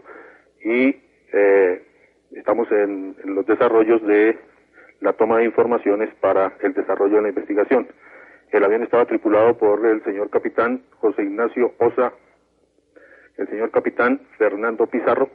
y 0.63 0.95
eh, 1.33 1.85
estamos 2.31 2.71
en 2.71 3.15
los 3.25 3.45
desarrollos 3.45 4.05
de 4.05 4.37
la 5.03 5.11
toma 5.13 5.39
de 5.39 5.43
informaciones 5.43 6.15
para 6.21 6.53
el 6.61 6.73
desarrollo 6.73 7.17
de 7.17 7.23
la 7.23 7.29
investigación. 7.29 7.87
El 8.51 8.63
avión 8.63 8.83
estaba 8.83 9.05
tripulado 9.05 9.57
por 9.57 9.85
el 9.85 10.01
señor 10.05 10.29
capitán 10.29 10.83
José 10.99 11.23
Ignacio 11.23 11.73
Osa, 11.77 12.13
el 13.37 13.49
señor 13.49 13.69
capitán 13.71 14.21
Fernando 14.37 14.87
Pizarro, 14.87 15.29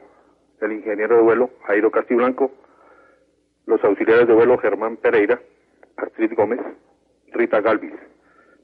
el 0.61 0.71
ingeniero 0.71 1.17
de 1.17 1.21
vuelo 1.21 1.51
Jairo 1.67 1.91
Castiblanco, 1.91 2.51
los 3.67 3.83
auxiliares 3.83 4.27
de 4.27 4.33
vuelo 4.33 4.57
Germán 4.57 4.97
Pereira, 4.97 5.39
Astrid 5.97 6.33
Gómez, 6.35 6.61
Rita 7.31 7.61
Galvis. 7.61 7.93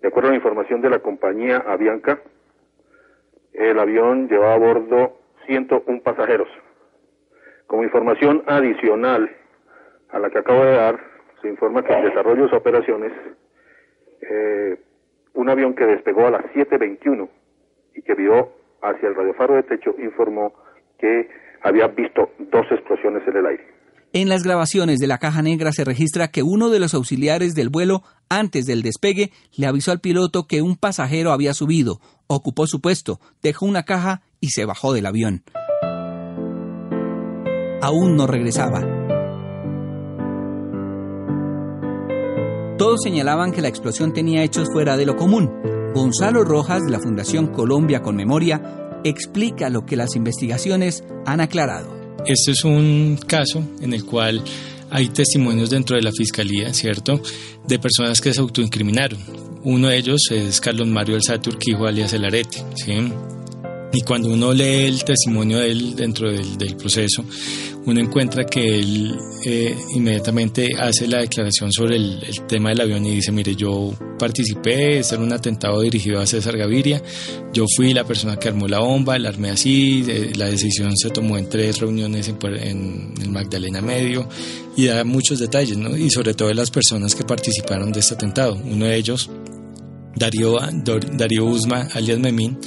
De 0.02 0.08
acuerdo 0.08 0.30
a 0.30 0.32
la 0.32 0.38
información 0.38 0.82
de 0.82 0.90
la 0.90 1.00
compañía 1.00 1.58
Avianca, 1.68 2.20
el 3.54 3.78
avión 3.78 4.28
llevaba 4.28 4.56
a 4.56 4.58
bordo 4.58 5.20
101 5.46 6.02
pasajeros. 6.02 6.48
Como 7.68 7.84
información 7.84 8.44
adicional 8.48 9.30
a 10.10 10.20
la 10.20 10.30
que 10.30 10.40
acabo 10.40 10.64
de 10.64 10.76
dar, 10.76 11.00
se 11.42 11.48
informa 11.48 11.84
que 11.84 11.94
en 11.94 12.06
desarrollo 12.06 12.44
de 12.44 12.50
sus 12.50 12.58
operaciones, 12.58 13.12
eh, 14.22 14.80
un 15.34 15.50
avión 15.50 15.76
que 15.76 15.86
despegó 15.86 16.28
a 16.28 16.32
las 16.32 16.46
7.21 16.54 17.30
y 17.96 18.02
que 18.02 18.16
vio 18.16 18.52
hacia 18.82 19.10
el 19.10 19.16
radiofaro 19.16 19.56
de 19.56 19.64
techo 19.64 19.96
informó 19.98 20.54
que 21.00 21.28
había 21.62 21.88
visto 21.88 22.30
dos 22.40 22.66
explosiones 22.72 23.28
en 23.28 23.38
el 23.38 23.46
aire. 23.46 23.76
En 24.14 24.30
las 24.30 24.44
grabaciones 24.44 25.00
de 25.00 25.08
la 25.08 25.18
caja 25.18 25.42
negra 25.42 25.74
se 25.74 25.84
registra 25.84 26.30
que 26.30 26.42
uno 26.42 26.70
de 26.70 26.80
los 26.80 26.94
auxiliares 26.94 27.54
del 27.54 27.70
vuelo, 27.70 28.02
antes 28.30 28.66
del 28.66 28.82
despegue, 28.82 29.32
le 29.58 29.68
avisó 29.68 29.92
al 29.92 30.00
piloto 30.00 30.48
que 30.48 30.62
un 30.62 30.78
pasajero 30.78 31.32
había 31.32 31.54
subido, 31.54 32.00
ocupó 32.28 32.66
su 32.66 32.80
puesto, 32.80 33.20
dejó 33.44 33.66
una 33.66 33.84
caja 33.84 34.22
y 34.40 34.52
se 34.52 34.64
bajó 34.64 34.94
del 34.94 35.06
avión. 35.06 35.44
Aún 37.82 38.16
no 38.16 38.26
regresaba. 38.26 38.95
Todos 42.78 43.00
señalaban 43.04 43.54
que 43.54 43.62
la 43.62 43.70
explosión 43.70 44.12
tenía 44.14 44.44
hechos 44.44 44.68
fuera 44.74 44.98
de 44.98 45.06
lo 45.06 45.16
común. 45.16 45.50
Gonzalo 45.94 46.44
Rojas, 46.44 46.84
de 46.84 46.92
la 46.92 47.00
Fundación 47.00 47.48
Colombia 47.48 48.02
con 48.02 48.18
Memoria, 48.18 49.00
explica 49.06 49.70
lo 49.70 49.86
que 49.86 49.96
las 49.96 50.18
investigaciones 50.18 51.06
han 51.26 51.40
aclarado. 51.40 51.96
Este 52.26 52.52
es 52.52 52.66
un 52.66 53.18
caso 53.28 53.64
en 53.80 53.94
el 53.94 54.04
cual 54.04 54.44
hay 54.90 55.08
testimonios 55.08 55.70
dentro 55.70 55.96
de 55.96 56.02
la 56.02 56.12
fiscalía, 56.12 56.74
¿cierto?, 56.74 57.22
de 57.66 57.80
personas 57.80 58.20
que 58.20 58.34
se 58.34 58.42
autoincriminaron. 58.42 59.20
Uno 59.64 59.88
de 59.88 59.98
ellos 59.98 60.30
es 60.32 60.60
Carlos 60.60 60.88
Mario 60.88 61.16
Alzate 61.16 61.50
Urquijo, 61.50 61.88
alias 61.88 62.12
El 62.12 62.26
Arete, 62.26 62.62
¿sí? 62.76 63.12
Y 63.96 64.02
cuando 64.02 64.28
uno 64.28 64.52
lee 64.52 64.88
el 64.88 65.06
testimonio 65.06 65.60
de 65.60 65.72
él 65.72 65.96
dentro 65.96 66.30
del, 66.30 66.76
proceso, 66.76 67.24
uno 67.86 68.02
encuentra 68.02 68.46
que 68.46 68.78
él 68.78 69.18
eh, 69.46 69.74
inmediatamente 69.96 70.72
hace 70.78 71.08
la 71.08 71.20
declaración 71.20 71.72
sobre 71.72 71.96
el, 71.96 72.20
tema 72.46 72.72
del 72.72 72.82
avión 72.82 73.06
y 73.06 73.16
dice, 73.16 73.32
mire, 73.32 73.56
yo 73.56 73.94
participé, 74.20 75.00
este 75.00 75.16
era 75.16 75.24
un 75.24 75.32
atentado 75.32 75.80
dirigido 75.80 76.20
a 76.20 76.26
César 76.26 76.58
Gaviria, 76.58 77.02
yo 77.54 77.64
fui 77.74 77.94
la 77.94 78.04
persona 78.04 78.36
que 78.36 78.50
armó 78.50 78.68
la 78.68 78.80
bomba, 78.80 79.18
la 79.18 79.30
armé 79.30 79.52
así, 79.52 80.04
eh, 80.10 80.34
la 80.36 80.50
decisión 80.50 80.98
se 80.98 81.10
tomó 81.10 81.38
en 81.38 81.48
tres 81.48 81.80
reuniones 81.80 82.28
en, 82.28 82.38
en, 82.44 83.14
el 83.22 83.30
Magdalena 83.30 83.82
Medio 83.82 84.28
y 84.76 84.88
da 84.88 85.06
muchos 85.06 85.40
detalles, 85.40 85.78
¿no? 85.78 85.96
Y 85.96 86.10
sobre 86.10 86.34
todo 86.34 86.50
de 86.50 86.56
las 86.56 86.70
personas 86.70 87.16
que 87.16 87.24
participaron 87.24 87.94
de 87.94 88.02
este 88.02 88.16
atentado. 88.16 88.60
Uno 88.62 88.88
de 88.88 88.98
ellos, 88.98 89.30
Darío, 90.18 90.58
Darío 91.14 91.46
Usma, 91.46 91.88
alias 91.94 92.20
Memín, 92.20 92.60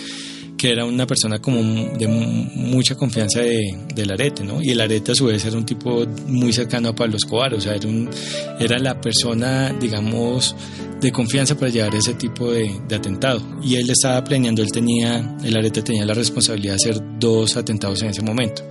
que 0.58 0.72
era 0.72 0.84
una 0.84 1.06
persona 1.06 1.38
como 1.38 1.62
de 1.96 2.08
mucha 2.08 2.96
confianza 2.96 3.40
de, 3.40 3.78
del 3.94 4.10
arete, 4.10 4.42
¿no? 4.42 4.60
Y 4.60 4.70
el 4.70 4.80
arete 4.80 5.12
a 5.12 5.14
su 5.14 5.26
vez 5.26 5.44
era 5.44 5.56
un 5.56 5.64
tipo 5.64 6.04
muy 6.26 6.52
cercano 6.52 6.88
a 6.88 6.94
Pablo 6.94 7.16
Escobar, 7.16 7.54
o 7.54 7.60
sea, 7.60 7.76
era, 7.76 7.88
un, 7.88 8.10
era 8.58 8.76
la 8.78 9.00
persona, 9.00 9.72
digamos, 9.72 10.56
de 11.00 11.12
confianza 11.12 11.54
para 11.54 11.70
llevar 11.70 11.94
ese 11.94 12.14
tipo 12.14 12.50
de, 12.50 12.70
atentado. 12.92 13.40
Y 13.62 13.76
él 13.76 13.88
estaba 13.88 14.22
planeando, 14.24 14.60
él 14.60 14.72
tenía, 14.72 15.36
el 15.44 15.56
arete 15.56 15.80
tenía 15.82 16.04
la 16.04 16.14
responsabilidad 16.14 16.72
de 16.72 16.90
hacer 16.90 17.02
dos 17.20 17.56
atentados 17.56 18.02
en 18.02 18.10
ese 18.10 18.22
momento. 18.22 18.68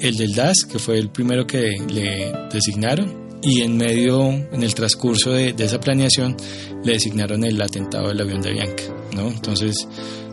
El 0.00 0.16
del 0.16 0.34
DAS, 0.34 0.64
que 0.64 0.80
fue 0.80 0.98
el 0.98 1.10
primero 1.10 1.46
que 1.46 1.76
le 1.88 2.32
designaron, 2.52 3.22
y 3.44 3.62
en 3.62 3.76
medio, 3.76 4.28
en 4.28 4.62
el 4.62 4.74
transcurso 4.74 5.32
de, 5.32 5.52
de 5.52 5.64
esa 5.64 5.78
planeación, 5.78 6.36
le 6.84 6.92
designaron 6.92 7.44
el 7.44 7.60
atentado 7.62 8.08
del 8.08 8.20
avión 8.20 8.40
de 8.40 8.50
Avianca, 8.50 8.82
¿no? 9.14 9.28
Entonces, 9.28 9.86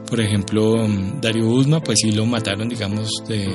por 0.09 0.19
ejemplo, 0.19 0.87
Darío 1.21 1.47
Usma, 1.47 1.81
pues 1.81 1.99
sí 2.01 2.11
lo 2.11 2.25
mataron, 2.25 2.67
digamos, 2.67 3.11
de, 3.27 3.47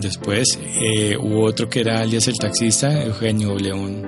después. 0.00 0.58
Eh, 0.80 1.16
hubo 1.16 1.44
otro 1.44 1.68
que 1.68 1.80
era 1.80 2.00
alias 2.00 2.26
el 2.28 2.36
taxista, 2.38 3.04
Eugenio 3.04 3.56
León 3.56 4.02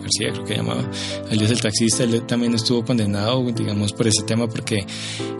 García, 0.00 0.32
creo 0.32 0.44
que 0.44 0.56
llamaba, 0.56 0.88
alias 1.30 1.50
el 1.50 1.60
taxista, 1.60 2.04
él 2.04 2.22
también 2.26 2.54
estuvo 2.54 2.84
condenado, 2.84 3.44
digamos, 3.52 3.92
por 3.92 4.06
ese 4.06 4.22
tema, 4.22 4.48
porque 4.48 4.86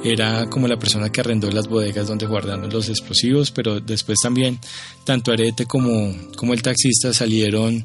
era 0.05 0.46
como 0.50 0.66
la 0.66 0.78
persona 0.78 1.11
que 1.11 1.20
arrendó 1.20 1.50
las 1.50 1.68
bodegas 1.68 2.09
donde 2.09 2.26
guardaron 2.26 2.68
los 2.68 2.88
explosivos, 2.88 3.50
pero 3.50 3.81
después 3.81 4.18
también, 4.22 4.59
tanto 5.05 5.33
Arete 5.33 5.66
como, 5.66 6.14
como 6.37 6.52
el 6.52 6.62
taxista 6.62 7.12
salieron, 7.12 7.85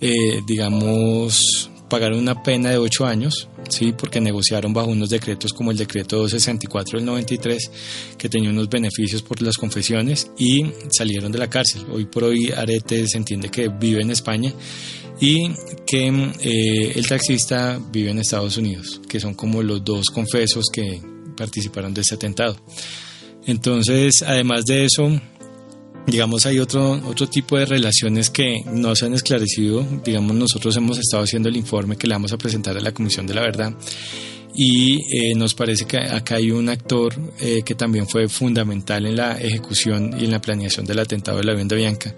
eh, 0.00 0.42
digamos, 0.46 1.70
pagaron 1.88 2.18
una 2.18 2.42
pena 2.42 2.70
de 2.70 2.78
ocho 2.78 3.06
años, 3.06 3.48
sí, 3.68 3.92
porque 3.92 4.20
negociaron 4.20 4.72
bajo 4.72 4.90
unos 4.90 5.10
decretos 5.10 5.52
como 5.52 5.70
el 5.70 5.76
decreto 5.76 6.16
264 6.16 6.98
del 6.98 7.06
93, 7.06 7.70
que 8.16 8.28
tenía 8.28 8.50
unos 8.50 8.68
beneficios 8.68 9.22
por 9.22 9.40
las 9.42 9.56
confesiones 9.56 10.30
y 10.38 10.64
salieron 10.90 11.32
de 11.32 11.38
la 11.38 11.48
cárcel. 11.48 11.82
Hoy 11.90 12.06
por 12.06 12.24
hoy 12.24 12.50
Arete 12.50 13.06
se 13.06 13.18
entiende 13.18 13.50
que 13.50 13.68
vive 13.68 14.02
en 14.02 14.10
España 14.10 14.52
y 15.20 15.50
que 15.86 16.08
eh, 16.40 16.92
el 16.94 17.06
taxista 17.06 17.80
vive 17.90 18.10
en 18.10 18.18
Estados 18.18 18.56
Unidos, 18.56 19.00
que 19.08 19.20
son 19.20 19.34
como 19.34 19.62
los 19.62 19.84
dos 19.84 20.06
confesos 20.06 20.66
que 20.72 21.00
participaron 21.36 21.94
de 21.94 22.02
ese 22.02 22.14
atentado. 22.14 22.56
Entonces, 23.46 24.22
además 24.22 24.66
de 24.66 24.84
eso, 24.84 25.10
digamos, 26.08 26.46
hay 26.46 26.58
otro, 26.58 26.92
otro 27.06 27.28
tipo 27.28 27.56
de 27.56 27.66
relaciones 27.66 28.30
que 28.30 28.62
no 28.66 28.96
se 28.96 29.06
han 29.06 29.14
esclarecido. 29.14 29.86
Digamos, 30.04 30.34
nosotros 30.34 30.76
hemos 30.76 30.98
estado 30.98 31.22
haciendo 31.22 31.48
el 31.48 31.56
informe 31.56 31.96
que 31.96 32.06
le 32.06 32.14
vamos 32.14 32.32
a 32.32 32.38
presentar 32.38 32.76
a 32.76 32.80
la 32.80 32.92
Comisión 32.92 33.26
de 33.26 33.34
la 33.34 33.42
Verdad 33.42 33.74
y 34.54 34.98
eh, 35.16 35.34
nos 35.36 35.54
parece 35.54 35.84
que 35.84 35.98
acá 35.98 36.34
hay 36.34 36.50
un 36.50 36.68
actor 36.68 37.14
eh, 37.40 37.62
que 37.64 37.76
también 37.76 38.08
fue 38.08 38.28
fundamental 38.28 39.06
en 39.06 39.14
la 39.14 39.38
ejecución 39.38 40.16
y 40.18 40.24
en 40.24 40.32
la 40.32 40.40
planeación 40.40 40.84
del 40.84 40.98
atentado 40.98 41.38
de 41.38 41.44
la 41.44 41.52
avión 41.52 41.68
de 41.68 41.76
Bianca, 41.76 42.12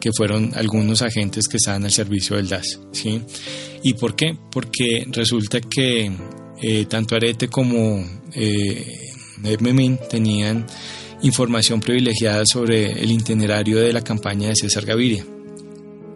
que 0.00 0.10
fueron 0.10 0.52
algunos 0.54 1.02
agentes 1.02 1.48
que 1.48 1.58
estaban 1.58 1.84
al 1.84 1.92
servicio 1.92 2.36
del 2.36 2.48
DAS. 2.48 2.80
¿sí? 2.92 3.20
¿Y 3.82 3.92
por 3.92 4.16
qué? 4.16 4.34
Porque 4.50 5.06
resulta 5.10 5.60
que 5.60 6.10
eh, 6.62 6.86
tanto 6.88 7.14
Arete 7.14 7.48
como 7.48 8.02
Memín 9.60 9.98
tenían 10.08 10.64
información 11.22 11.80
privilegiada 11.80 12.44
sobre 12.46 12.92
el 12.92 13.10
itinerario 13.10 13.78
de 13.78 13.92
la 13.92 14.02
campaña 14.02 14.48
de 14.48 14.56
César 14.56 14.84
Gaviria. 14.84 15.24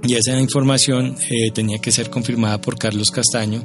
Y 0.03 0.15
esa 0.15 0.39
información 0.39 1.17
eh, 1.31 1.51
tenía 1.53 1.79
que 1.79 1.91
ser 1.91 2.11
confirmada 2.11 2.61
por 2.61 2.79
Carlos 2.79 3.11
Castaño 3.11 3.65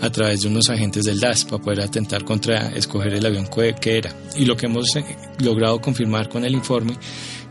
a 0.00 0.10
través 0.10 0.42
de 0.42 0.48
unos 0.48 0.70
agentes 0.70 1.04
del 1.04 1.20
DAS 1.20 1.44
para 1.44 1.62
poder 1.62 1.80
atentar 1.82 2.24
contra 2.24 2.68
escoger 2.74 3.14
el 3.14 3.26
avión 3.26 3.48
que 3.80 3.98
era. 3.98 4.16
Y 4.36 4.44
lo 4.46 4.56
que 4.56 4.66
hemos 4.66 4.96
eh, 4.96 5.04
logrado 5.40 5.80
confirmar 5.80 6.28
con 6.28 6.44
el 6.44 6.54
informe 6.54 6.94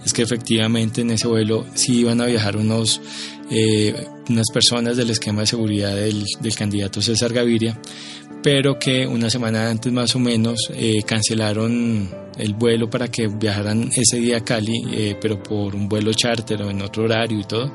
es 0.04 0.14
que 0.14 0.24
efectivamente 0.24 1.02
en 1.02 1.12
ese 1.12 1.28
vuelo 1.28 1.66
sí 1.76 2.00
iban 2.00 2.22
a 2.22 2.26
viajar 2.26 2.58
unos, 2.58 3.02
eh, 3.52 3.94
unas 4.30 4.48
personas 4.52 4.98
del 4.98 5.12
esquema 5.12 5.42
de 5.42 5.48
seguridad 5.48 5.96
del, 5.96 6.26
del 6.40 6.56
candidato 6.56 7.02
César 7.02 7.34
Gaviria, 7.34 7.80
pero 8.44 8.78
que 8.78 9.08
una 9.08 9.30
semana 9.30 9.70
antes 9.70 9.92
más 9.92 10.16
o 10.16 10.20
menos 10.20 10.70
eh, 10.76 11.02
cancelaron 11.04 12.10
el 12.38 12.54
vuelo 12.54 12.90
para 12.90 13.08
que 13.10 13.28
viajaran 13.28 13.90
ese 13.96 14.20
día 14.20 14.38
a 14.38 14.44
Cali, 14.44 14.84
eh, 14.92 15.16
pero 15.20 15.42
por 15.42 15.76
un 15.76 15.88
vuelo 15.88 16.12
charter 16.14 16.62
o 16.64 16.70
en 16.70 16.82
otro 16.82 17.04
horario 17.04 17.40
y 17.40 17.44
todo. 17.44 17.72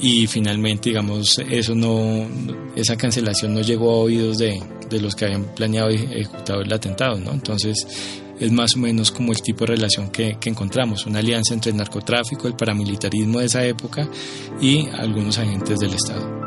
Y 0.00 0.26
finalmente, 0.26 0.90
digamos, 0.90 1.38
eso 1.38 1.74
no, 1.74 2.26
esa 2.74 2.96
cancelación 2.96 3.54
no 3.54 3.60
llegó 3.60 3.90
a 3.90 3.98
oídos 3.98 4.38
de, 4.38 4.60
de 4.88 5.00
los 5.00 5.14
que 5.14 5.26
habían 5.26 5.44
planeado 5.54 5.90
y 5.90 5.96
ejecutado 5.96 6.62
el 6.62 6.72
atentado, 6.72 7.18
¿no? 7.18 7.32
Entonces, 7.32 7.86
es 8.40 8.50
más 8.50 8.74
o 8.74 8.78
menos 8.78 9.10
como 9.10 9.32
el 9.32 9.42
tipo 9.42 9.66
de 9.66 9.76
relación 9.76 10.10
que, 10.10 10.38
que, 10.40 10.48
encontramos, 10.48 11.04
una 11.06 11.18
alianza 11.18 11.52
entre 11.52 11.70
el 11.70 11.76
narcotráfico, 11.76 12.48
el 12.48 12.54
paramilitarismo 12.54 13.38
de 13.38 13.46
esa 13.46 13.64
época 13.64 14.08
y 14.60 14.88
algunos 14.88 15.38
agentes 15.38 15.78
del 15.78 15.92
Estado. 15.92 16.39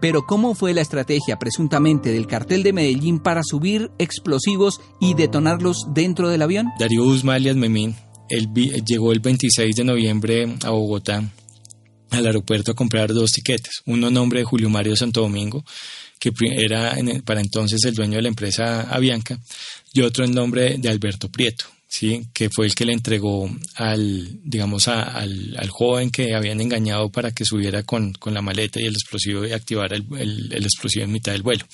Pero 0.00 0.26
¿cómo 0.26 0.54
fue 0.54 0.74
la 0.74 0.80
estrategia 0.80 1.38
presuntamente 1.38 2.12
del 2.12 2.26
cartel 2.26 2.62
de 2.62 2.72
Medellín 2.72 3.18
para 3.18 3.42
subir 3.42 3.90
explosivos 3.98 4.80
y 5.00 5.14
detonarlos 5.14 5.88
dentro 5.92 6.28
del 6.28 6.42
avión? 6.42 6.68
Darío 6.78 7.04
Usma 7.04 7.34
alias 7.34 7.56
Memín, 7.56 7.96
él 8.28 8.48
llegó 8.86 9.12
el 9.12 9.20
26 9.20 9.74
de 9.74 9.84
noviembre 9.84 10.56
a 10.64 10.70
Bogotá 10.70 11.22
al 12.10 12.26
aeropuerto 12.26 12.72
a 12.72 12.74
comprar 12.74 13.12
dos 13.12 13.32
tiquetes, 13.32 13.82
uno 13.86 14.06
a 14.06 14.10
nombre 14.10 14.40
de 14.40 14.44
Julio 14.44 14.70
Mario 14.70 14.96
Santo 14.96 15.20
Domingo, 15.20 15.64
que 16.18 16.32
era 16.40 16.96
para 17.24 17.40
entonces 17.40 17.84
el 17.84 17.94
dueño 17.94 18.16
de 18.16 18.22
la 18.22 18.28
empresa 18.28 18.82
Avianca, 18.82 19.38
y 19.92 20.02
otro 20.02 20.24
en 20.24 20.32
nombre 20.32 20.76
de 20.78 20.88
Alberto 20.88 21.28
Prieto, 21.28 21.66
¿sí? 21.88 22.28
que 22.34 22.50
fue 22.50 22.66
el 22.66 22.74
que 22.74 22.84
le 22.84 22.92
entregó 22.92 23.50
al, 23.76 24.40
digamos, 24.44 24.88
al, 24.88 25.56
al, 25.56 25.70
joven 25.70 26.10
que 26.10 26.34
habían 26.34 26.60
engañado 26.60 27.10
para 27.10 27.32
que 27.32 27.44
subiera 27.44 27.82
con, 27.82 28.12
con 28.12 28.34
la 28.34 28.42
maleta 28.42 28.80
y 28.80 28.84
el 28.84 28.94
explosivo 28.94 29.46
y 29.46 29.52
activara 29.52 29.96
el, 29.96 30.06
el, 30.52 30.62
explosivo 30.64 31.04
en 31.04 31.12
mitad 31.12 31.32
del 31.32 31.42
vuelo. 31.42 31.64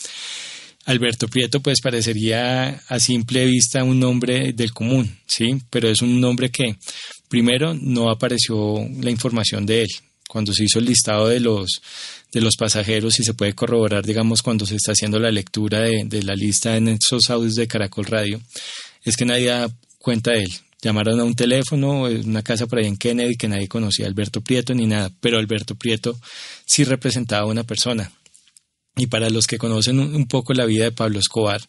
Alberto 0.87 1.29
Prieto 1.29 1.61
pues 1.61 1.81
parecería 1.81 2.81
a 2.89 3.01
simple 3.01 3.47
vista 3.47 3.83
un 3.83 3.99
nombre 3.99 4.53
del 4.53 4.73
común, 4.73 5.19
¿sí? 5.27 5.61
Pero 5.71 5.89
es 5.89 6.03
un 6.03 6.21
nombre 6.21 6.51
que 6.51 6.77
primero 7.29 7.75
no 7.75 8.11
apareció 8.11 8.87
la 9.01 9.11
información 9.11 9.67
de 9.67 9.83
él. 9.83 9.89
Cuando 10.29 10.53
se 10.53 10.65
hizo 10.65 10.79
el 10.79 10.85
listado 10.85 11.29
de 11.29 11.41
los, 11.41 11.81
de 12.33 12.41
los 12.41 12.57
pasajeros 12.57 13.19
y 13.19 13.25
se 13.25 13.35
puede 13.35 13.55
corroborar, 13.55 14.05
digamos, 14.05 14.43
cuando 14.43 14.67
se 14.67 14.77
está 14.77 14.93
haciendo 14.93 15.19
la 15.19 15.31
lectura 15.31 15.81
de, 15.81 16.05
de 16.05 16.23
la 16.23 16.35
lista 16.35 16.77
en 16.77 16.89
esos 16.89 17.31
audios 17.31 17.55
de 17.55 17.67
Caracol 17.67 18.05
Radio, 18.05 18.41
es 19.05 19.17
que 19.17 19.25
nadie 19.25 19.53
cuenta 20.05 20.35
él. 20.35 20.53
Llamaron 20.83 21.19
a 21.19 21.25
un 21.25 21.35
teléfono, 21.35 22.03
una 22.03 22.43
casa 22.43 22.67
por 22.67 22.79
ahí 22.79 22.87
en 22.87 22.99
Kennedy 22.99 23.37
que 23.37 23.49
nadie 23.49 23.69
conocía 23.69 24.05
a 24.05 24.09
Alberto 24.09 24.43
Prieto 24.43 24.75
ni 24.75 24.87
nada, 24.87 25.11
pero 25.19 25.39
Alberto 25.39 25.75
Prieto 25.77 26.15
sí 26.67 26.85
representaba 26.85 27.45
a 27.45 27.51
una 27.51 27.65
persona. 27.65 28.13
y 28.97 29.09
para 29.09 29.29
los 29.29 29.49
que 29.49 29.59
conocen 29.59 29.99
un 29.99 30.29
poco 30.29 30.55
la 30.55 30.67
vida 30.67 30.85
de 30.85 30.93
Pablo 30.93 31.19
Escobar, 31.19 31.61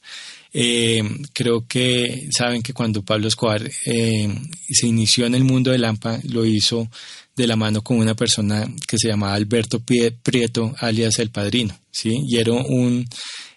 eh, 0.53 1.01
creo 1.33 1.65
que 1.67 2.29
saben 2.29 2.61
que 2.61 2.71
cuando 2.71 3.01
Pablo 3.01 3.27
Escobar 3.27 3.63
eh, 3.87 4.29
se 4.69 4.85
inició 4.85 5.25
en 5.25 5.33
el 5.33 5.43
mundo 5.43 5.71
del 5.71 5.85
AMPA, 5.85 6.19
lo 6.29 6.45
hizo 6.45 6.87
de 7.35 7.47
la 7.47 7.55
mano 7.55 7.81
con 7.81 7.97
una 7.97 8.13
persona 8.15 8.71
que 8.87 8.99
se 8.99 9.07
llamaba 9.07 9.33
Alberto 9.33 9.79
Prieto, 9.79 10.75
alias 10.79 11.17
El 11.17 11.31
Padrino, 11.31 11.75
¿sí? 11.89 12.21
Y 12.27 12.37
era 12.37 12.53
un 12.53 13.07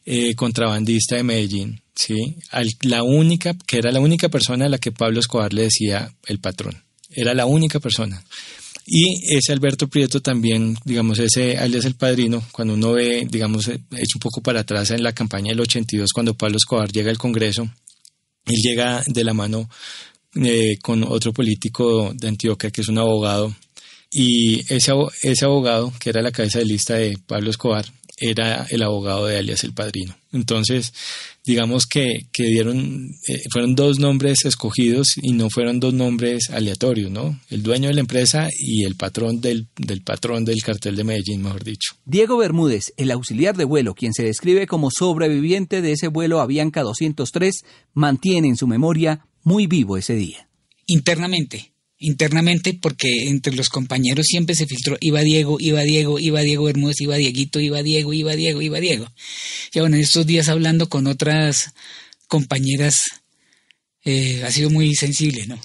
eh, 0.07 0.35
contrabandista 0.35 1.17
de 1.17 1.25
Medellín, 1.25 1.81
¿sí? 1.99 2.37
la 2.83 3.03
única, 3.03 3.55
que 3.67 3.79
era 3.79 3.91
la 3.91 4.01
única 4.01 4.29
persona 4.29 4.67
a 4.67 4.69
la 4.69 4.79
que 4.79 4.93
Pablo 4.93 5.19
Escobar 5.19 5.53
le 5.53 5.63
decía 5.63 6.15
el 6.27 6.39
patrón. 6.39 6.81
Era 7.11 7.35
la 7.35 7.47
única 7.47 7.81
persona. 7.81 8.23
Y 8.87 9.37
ese 9.37 9.53
Alberto 9.53 9.89
Prieto 9.89 10.23
también, 10.23 10.79
digamos, 10.85 11.19
ese 11.19 11.59
alias 11.59 11.85
el 11.85 11.97
padrino, 11.97 12.43
cuando 12.53 12.75
uno 12.75 12.93
ve, 12.93 13.27
digamos, 13.29 13.67
hecho 13.69 13.81
eh, 13.97 14.05
un 14.15 14.21
poco 14.21 14.41
para 14.41 14.61
atrás 14.61 14.91
en 14.93 15.03
la 15.03 15.13
campaña 15.13 15.51
del 15.51 15.61
82, 15.61 16.13
cuando 16.13 16.35
Pablo 16.35 16.57
Escobar 16.57 16.91
llega 16.91 17.11
al 17.11 17.19
Congreso, 17.19 17.69
él 18.47 18.57
llega 18.63 19.03
de 19.07 19.25
la 19.25 19.35
mano 19.35 19.69
eh, 20.37 20.79
con 20.81 21.03
otro 21.03 21.33
político 21.33 22.15
de 22.15 22.29
Antioquia, 22.29 22.71
que 22.71 22.83
es 22.83 22.89
un 22.89 22.99
abogado, 22.99 23.55
y 24.11 24.61
ese, 24.73 24.93
ese 25.23 25.45
abogado, 25.45 25.93
que 25.99 26.11
era 26.11 26.23
la 26.23 26.33
cabeza 26.33 26.61
de 26.61 26.65
lista 26.65 26.95
de 26.95 27.19
Pablo 27.27 27.51
Escobar, 27.51 27.85
era 28.21 28.67
el 28.71 28.83
abogado 28.83 29.27
de 29.27 29.39
alias 29.39 29.65
el 29.65 29.75
padrino. 29.75 30.17
Entonces, 30.33 30.93
digamos 31.45 31.87
que, 31.87 32.27
que 32.33 32.45
dieron, 32.45 33.11
eh, 33.29 33.43
fueron 33.51 33.75
dos 33.75 33.99
nombres 33.99 34.45
escogidos 34.45 35.17
y 35.17 35.33
no 35.33 35.49
fueron 35.49 35.81
dos 35.81 35.95
nombres 35.95 36.51
aleatorios, 36.51 37.11
¿no? 37.11 37.41
El 37.49 37.63
dueño 37.63 37.89
de 37.89 37.95
la 37.95 38.01
empresa 38.01 38.49
y 38.59 38.85
el 38.85 38.97
patrón 38.97 39.41
del, 39.41 39.69
del 39.77 40.03
patrón 40.03 40.45
del 40.45 40.63
cartel 40.63 40.97
de 40.97 41.05
Medellín, 41.05 41.43
mejor 41.43 41.65
dicho. 41.65 41.95
Diego 42.05 42.37
Bermúdez, 42.37 42.93
el 42.97 43.11
auxiliar 43.11 43.57
de 43.57 43.65
vuelo, 43.65 43.95
quien 43.95 44.13
se 44.13 44.25
describe 44.25 44.67
como 44.67 44.91
sobreviviente 44.91 45.81
de 45.81 45.93
ese 45.93 46.09
vuelo 46.09 46.41
Avianca 46.41 46.83
203, 46.83 47.65
mantiene 47.95 48.49
en 48.49 48.57
su 48.57 48.67
memoria 48.67 49.27
muy 49.43 49.67
vivo 49.67 49.97
ese 49.97 50.15
día. 50.15 50.49
Internamente, 50.87 51.73
internamente 51.99 52.75
porque 52.75 53.29
entre 53.29 53.55
los 53.55 53.69
compañeros 53.69 54.27
siempre 54.27 54.55
se 54.55 54.67
filtró, 54.67 54.97
iba 55.01 55.21
Diego, 55.21 55.59
iba 55.61 55.83
Diego, 55.83 56.19
iba 56.19 56.41
Diego 56.41 56.65
Bermúdez, 56.65 57.01
iba 57.01 57.17
Dieguito, 57.17 57.61
iba 57.61 57.83
Diego, 57.83 58.13
iba 58.13 58.35
Diego, 58.37 58.63
iba 58.63 58.79
Diego. 58.81 59.09
Y 59.73 59.81
bueno, 59.81 59.97
estos 59.97 60.27
días 60.27 60.49
hablando 60.49 60.89
con 60.89 61.07
otras 61.07 61.75
compañeras 62.29 63.05
eh, 64.05 64.43
ha 64.45 64.51
sido 64.51 64.71
muy 64.71 64.95
sensible, 64.95 65.47
¿no? 65.47 65.59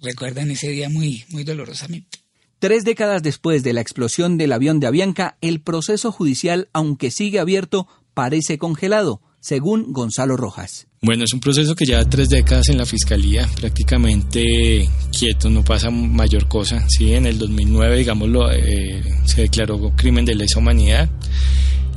Recuerdan 0.00 0.50
ese 0.50 0.68
día 0.68 0.88
muy, 0.88 1.24
muy 1.28 1.44
dolorosamente. 1.44 2.18
Tres 2.58 2.84
décadas 2.84 3.22
después 3.22 3.62
de 3.62 3.72
la 3.72 3.80
explosión 3.80 4.36
del 4.36 4.52
avión 4.52 4.80
de 4.80 4.86
Avianca, 4.86 5.38
el 5.40 5.60
proceso 5.60 6.12
judicial, 6.12 6.68
aunque 6.72 7.10
sigue 7.10 7.38
abierto, 7.38 7.86
parece 8.12 8.58
congelado 8.58 9.22
según 9.40 9.92
Gonzalo 9.92 10.36
Rojas. 10.36 10.89
Bueno, 11.02 11.24
es 11.24 11.32
un 11.32 11.40
proceso 11.40 11.74
que 11.74 11.86
lleva 11.86 12.04
tres 12.04 12.28
décadas 12.28 12.68
en 12.68 12.76
la 12.76 12.84
fiscalía, 12.84 13.48
prácticamente 13.58 14.86
quieto, 15.10 15.48
no 15.48 15.64
pasa 15.64 15.88
mayor 15.88 16.46
cosa. 16.46 16.84
Sí, 16.90 17.14
en 17.14 17.24
el 17.24 17.38
2009, 17.38 17.96
digámoslo, 17.96 18.52
eh, 18.52 19.02
se 19.24 19.40
declaró 19.40 19.94
crimen 19.96 20.26
de 20.26 20.34
lesa 20.34 20.58
humanidad 20.58 21.08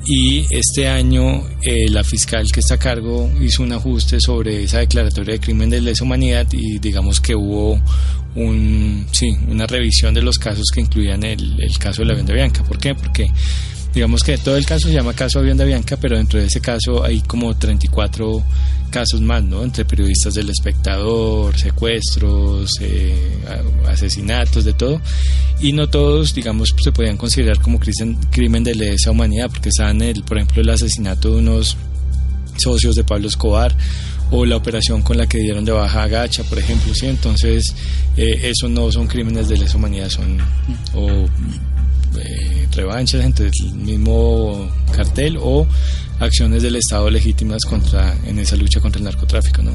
y 0.05 0.45
este 0.51 0.87
año 0.87 1.43
eh, 1.63 1.89
la 1.89 2.05
fiscal 2.05 2.49
que 2.49 2.61
está 2.61 2.75
a 2.75 2.79
cargo 2.79 3.29
hizo 3.41 3.63
un 3.63 3.73
ajuste 3.73 4.21
sobre 4.21 4.63
esa 4.63 4.79
declaratoria 4.79 5.33
de 5.33 5.39
crimen 5.41 5.69
de 5.69 5.81
lesa 5.81 6.05
humanidad 6.05 6.47
y 6.53 6.79
digamos 6.79 7.19
que 7.19 7.35
hubo 7.35 7.81
un, 8.35 9.05
sí, 9.11 9.37
una 9.49 9.67
revisión 9.67 10.13
de 10.13 10.21
los 10.21 10.39
casos 10.39 10.71
que 10.73 10.79
incluían 10.79 11.23
el, 11.23 11.61
el 11.61 11.77
caso 11.77 12.03
de 12.03 12.07
la 12.07 12.15
venta 12.15 12.31
Bianca. 12.31 12.63
¿Por 12.63 12.77
qué? 12.77 12.95
Porque 12.95 13.29
digamos 13.93 14.23
que 14.23 14.37
todo 14.37 14.57
el 14.57 14.65
caso 14.65 14.87
se 14.87 14.93
llama 14.93 15.13
caso 15.13 15.41
de 15.41 15.65
Bianca, 15.65 15.97
pero 15.97 16.17
dentro 16.17 16.39
de 16.39 16.47
ese 16.47 16.61
caso 16.61 17.03
hay 17.03 17.21
como 17.21 17.55
34 17.55 18.43
casos 18.93 19.21
más, 19.21 19.43
¿no? 19.43 19.63
Entre 19.63 19.83
periodistas 19.85 20.35
del 20.35 20.51
espectador, 20.51 21.57
secuestros, 21.57 22.75
eh, 22.79 23.15
asesinatos, 23.87 24.63
de 24.63 24.73
todo. 24.73 25.01
Y 25.59 25.73
no 25.73 25.89
todos, 25.89 26.35
digamos, 26.35 26.75
se 26.79 26.91
podían 26.91 27.17
considerar 27.17 27.59
como 27.59 27.79
crimen 28.29 28.63
de 28.63 28.75
lesa 28.75 29.09
humanidad, 29.09 29.49
porque 29.49 29.69
estaban, 29.69 29.99
el, 30.03 30.23
por 30.23 30.37
ejemplo, 30.37 30.61
el 30.61 30.69
asesinato 30.69 31.31
de 31.31 31.37
unos 31.37 31.75
socios 32.57 32.95
de 32.95 33.03
Pablo 33.03 33.27
Escobar 33.27 33.75
o 34.29 34.45
la 34.45 34.57
operación 34.57 35.01
con 35.01 35.17
la 35.17 35.25
que 35.25 35.39
dieron 35.39 35.65
de 35.65 35.71
baja 35.71 36.03
a 36.03 36.07
Gacha, 36.07 36.43
por 36.43 36.59
ejemplo, 36.59 36.93
¿sí? 36.93 37.07
Entonces, 37.07 37.75
eh, 38.15 38.41
eso 38.43 38.69
no 38.69 38.91
son 38.91 39.07
crímenes 39.07 39.49
de 39.49 39.57
lesa 39.57 39.77
humanidad, 39.77 40.09
son 40.09 40.37
o 40.93 41.09
eh, 42.19 42.67
revanchas 42.75 43.25
entre 43.25 43.47
el 43.47 43.73
mismo 43.73 44.69
cartel 44.91 45.37
o 45.41 45.65
acciones 46.23 46.63
del 46.63 46.75
Estado 46.75 47.09
legítimas 47.09 47.65
contra, 47.65 48.15
en 48.25 48.39
esa 48.39 48.55
lucha 48.55 48.79
contra 48.79 48.99
el 48.99 49.05
narcotráfico, 49.05 49.61
¿no? 49.61 49.71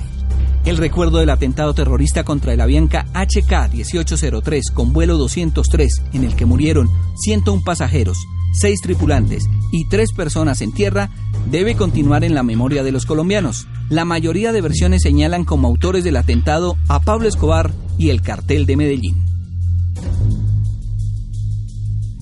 El 0.65 0.77
recuerdo 0.77 1.19
del 1.19 1.31
atentado 1.31 1.73
terrorista 1.73 2.25
contra 2.25 2.53
el 2.53 2.61
Avianca 2.61 3.07
HK-1803 3.15 4.73
con 4.75 4.93
vuelo 4.93 5.17
203, 5.17 6.03
en 6.13 6.25
el 6.25 6.37
que 6.37 6.45
murieron 6.45 6.91
101 7.17 7.63
pasajeros, 7.65 8.19
6 8.53 8.81
tripulantes 8.83 9.45
y 9.73 9.89
3 9.89 10.13
personas 10.13 10.61
en 10.61 10.73
tierra, 10.73 11.11
debe 11.51 11.75
continuar 11.75 12.25
en 12.25 12.35
la 12.35 12.43
memoria 12.43 12.83
de 12.83 12.93
los 12.93 13.07
colombianos. 13.07 13.67
La 13.89 14.05
mayoría 14.05 14.53
de 14.53 14.61
versiones 14.61 15.03
señalan 15.03 15.45
como 15.45 15.69
autores 15.69 16.05
del 16.05 16.17
atentado 16.17 16.77
a 16.89 17.01
Pablo 17.01 17.29
Escobar 17.29 17.73
y 17.97 18.11
el 18.11 18.21
cartel 18.21 18.67
de 18.67 18.77
Medellín. 18.77 19.28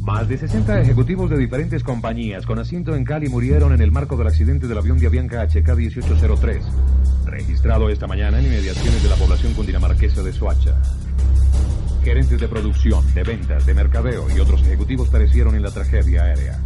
Más 0.06 0.28
de 0.28 0.38
60 0.38 0.82
ejecutivos 0.82 1.28
de 1.28 1.36
diferentes 1.36 1.82
compañías 1.82 2.46
con 2.46 2.60
asiento 2.60 2.94
en 2.94 3.04
Cali 3.04 3.28
murieron 3.28 3.72
en 3.72 3.80
el 3.80 3.90
marco 3.90 4.16
del 4.16 4.28
accidente 4.28 4.68
del 4.68 4.78
avión 4.78 4.98
de 4.98 5.08
Avianca 5.08 5.44
HK-1803, 5.44 6.60
registrado 7.24 7.90
esta 7.90 8.06
mañana 8.06 8.38
en 8.38 8.46
inmediaciones 8.46 9.02
de 9.02 9.08
la 9.08 9.16
población 9.16 9.52
cundinamarquesa 9.54 10.22
de 10.22 10.32
Soacha. 10.32 10.80
Gerentes 12.04 12.40
de 12.40 12.46
producción, 12.46 13.04
de 13.14 13.24
ventas, 13.24 13.66
de 13.66 13.74
mercadeo 13.74 14.28
y 14.30 14.38
otros 14.38 14.62
ejecutivos 14.62 15.08
perecieron 15.08 15.56
en 15.56 15.62
la 15.62 15.72
tragedia 15.72 16.22
aérea. 16.22 16.60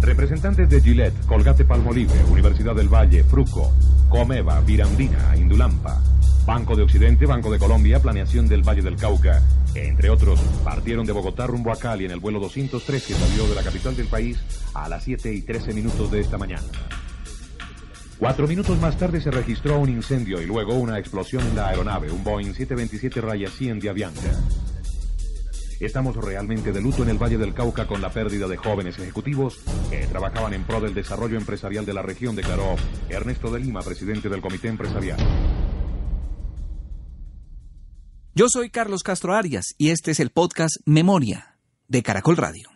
Representantes 0.00 0.68
de 0.68 0.80
Gillette, 0.80 1.26
Colgate 1.26 1.64
Palmolive, 1.64 2.24
Universidad 2.32 2.74
del 2.74 2.92
Valle, 2.92 3.22
Fruco, 3.22 3.72
Comeva, 4.08 4.60
Virandina, 4.60 5.36
Indulampa, 5.36 6.02
Banco 6.46 6.76
de 6.76 6.82
Occidente, 6.82 7.24
Banco 7.24 7.50
de 7.50 7.58
Colombia, 7.58 8.00
Planeación 8.00 8.46
del 8.46 8.62
Valle 8.62 8.82
del 8.82 8.96
Cauca, 8.96 9.42
entre 9.74 10.10
otros, 10.10 10.40
partieron 10.62 11.06
de 11.06 11.12
Bogotá 11.12 11.46
rumbo 11.46 11.72
a 11.72 11.76
Cali 11.76 12.04
en 12.04 12.12
el 12.12 12.20
vuelo 12.20 12.38
203 12.38 13.06
que 13.06 13.14
salió 13.14 13.48
de 13.48 13.54
la 13.54 13.62
capital 13.62 13.96
del 13.96 14.06
país 14.06 14.38
a 14.74 14.88
las 14.88 15.04
7 15.04 15.32
y 15.32 15.42
13 15.42 15.72
minutos 15.72 16.10
de 16.10 16.20
esta 16.20 16.38
mañana. 16.38 16.62
Cuatro 18.18 18.46
minutos 18.46 18.78
más 18.78 18.96
tarde 18.96 19.20
se 19.20 19.30
registró 19.30 19.78
un 19.80 19.88
incendio 19.88 20.40
y 20.40 20.46
luego 20.46 20.74
una 20.74 20.98
explosión 20.98 21.44
en 21.46 21.56
la 21.56 21.68
aeronave, 21.68 22.12
un 22.12 22.22
Boeing 22.22 22.54
727 22.54 23.20
Raya 23.20 23.48
100 23.50 23.80
de 23.80 23.88
Avianca. 23.88 24.38
Estamos 25.80 26.14
realmente 26.16 26.72
de 26.72 26.80
luto 26.80 27.02
en 27.02 27.08
el 27.08 27.18
Valle 27.18 27.36
del 27.36 27.52
Cauca 27.52 27.86
con 27.86 28.00
la 28.00 28.10
pérdida 28.10 28.46
de 28.46 28.56
jóvenes 28.56 28.98
ejecutivos 28.98 29.58
que 29.90 30.06
trabajaban 30.06 30.54
en 30.54 30.62
pro 30.64 30.80
del 30.80 30.94
desarrollo 30.94 31.36
empresarial 31.36 31.84
de 31.84 31.94
la 31.94 32.02
región, 32.02 32.36
declaró 32.36 32.76
Ernesto 33.08 33.50
de 33.50 33.60
Lima, 33.60 33.80
presidente 33.82 34.28
del 34.28 34.40
Comité 34.40 34.68
Empresarial. 34.68 35.18
Yo 38.36 38.46
soy 38.48 38.68
Carlos 38.68 39.04
Castro 39.04 39.32
Arias 39.32 39.76
y 39.78 39.90
este 39.90 40.10
es 40.10 40.18
el 40.18 40.30
podcast 40.30 40.78
Memoria 40.86 41.56
de 41.86 42.02
Caracol 42.02 42.36
Radio. 42.36 42.73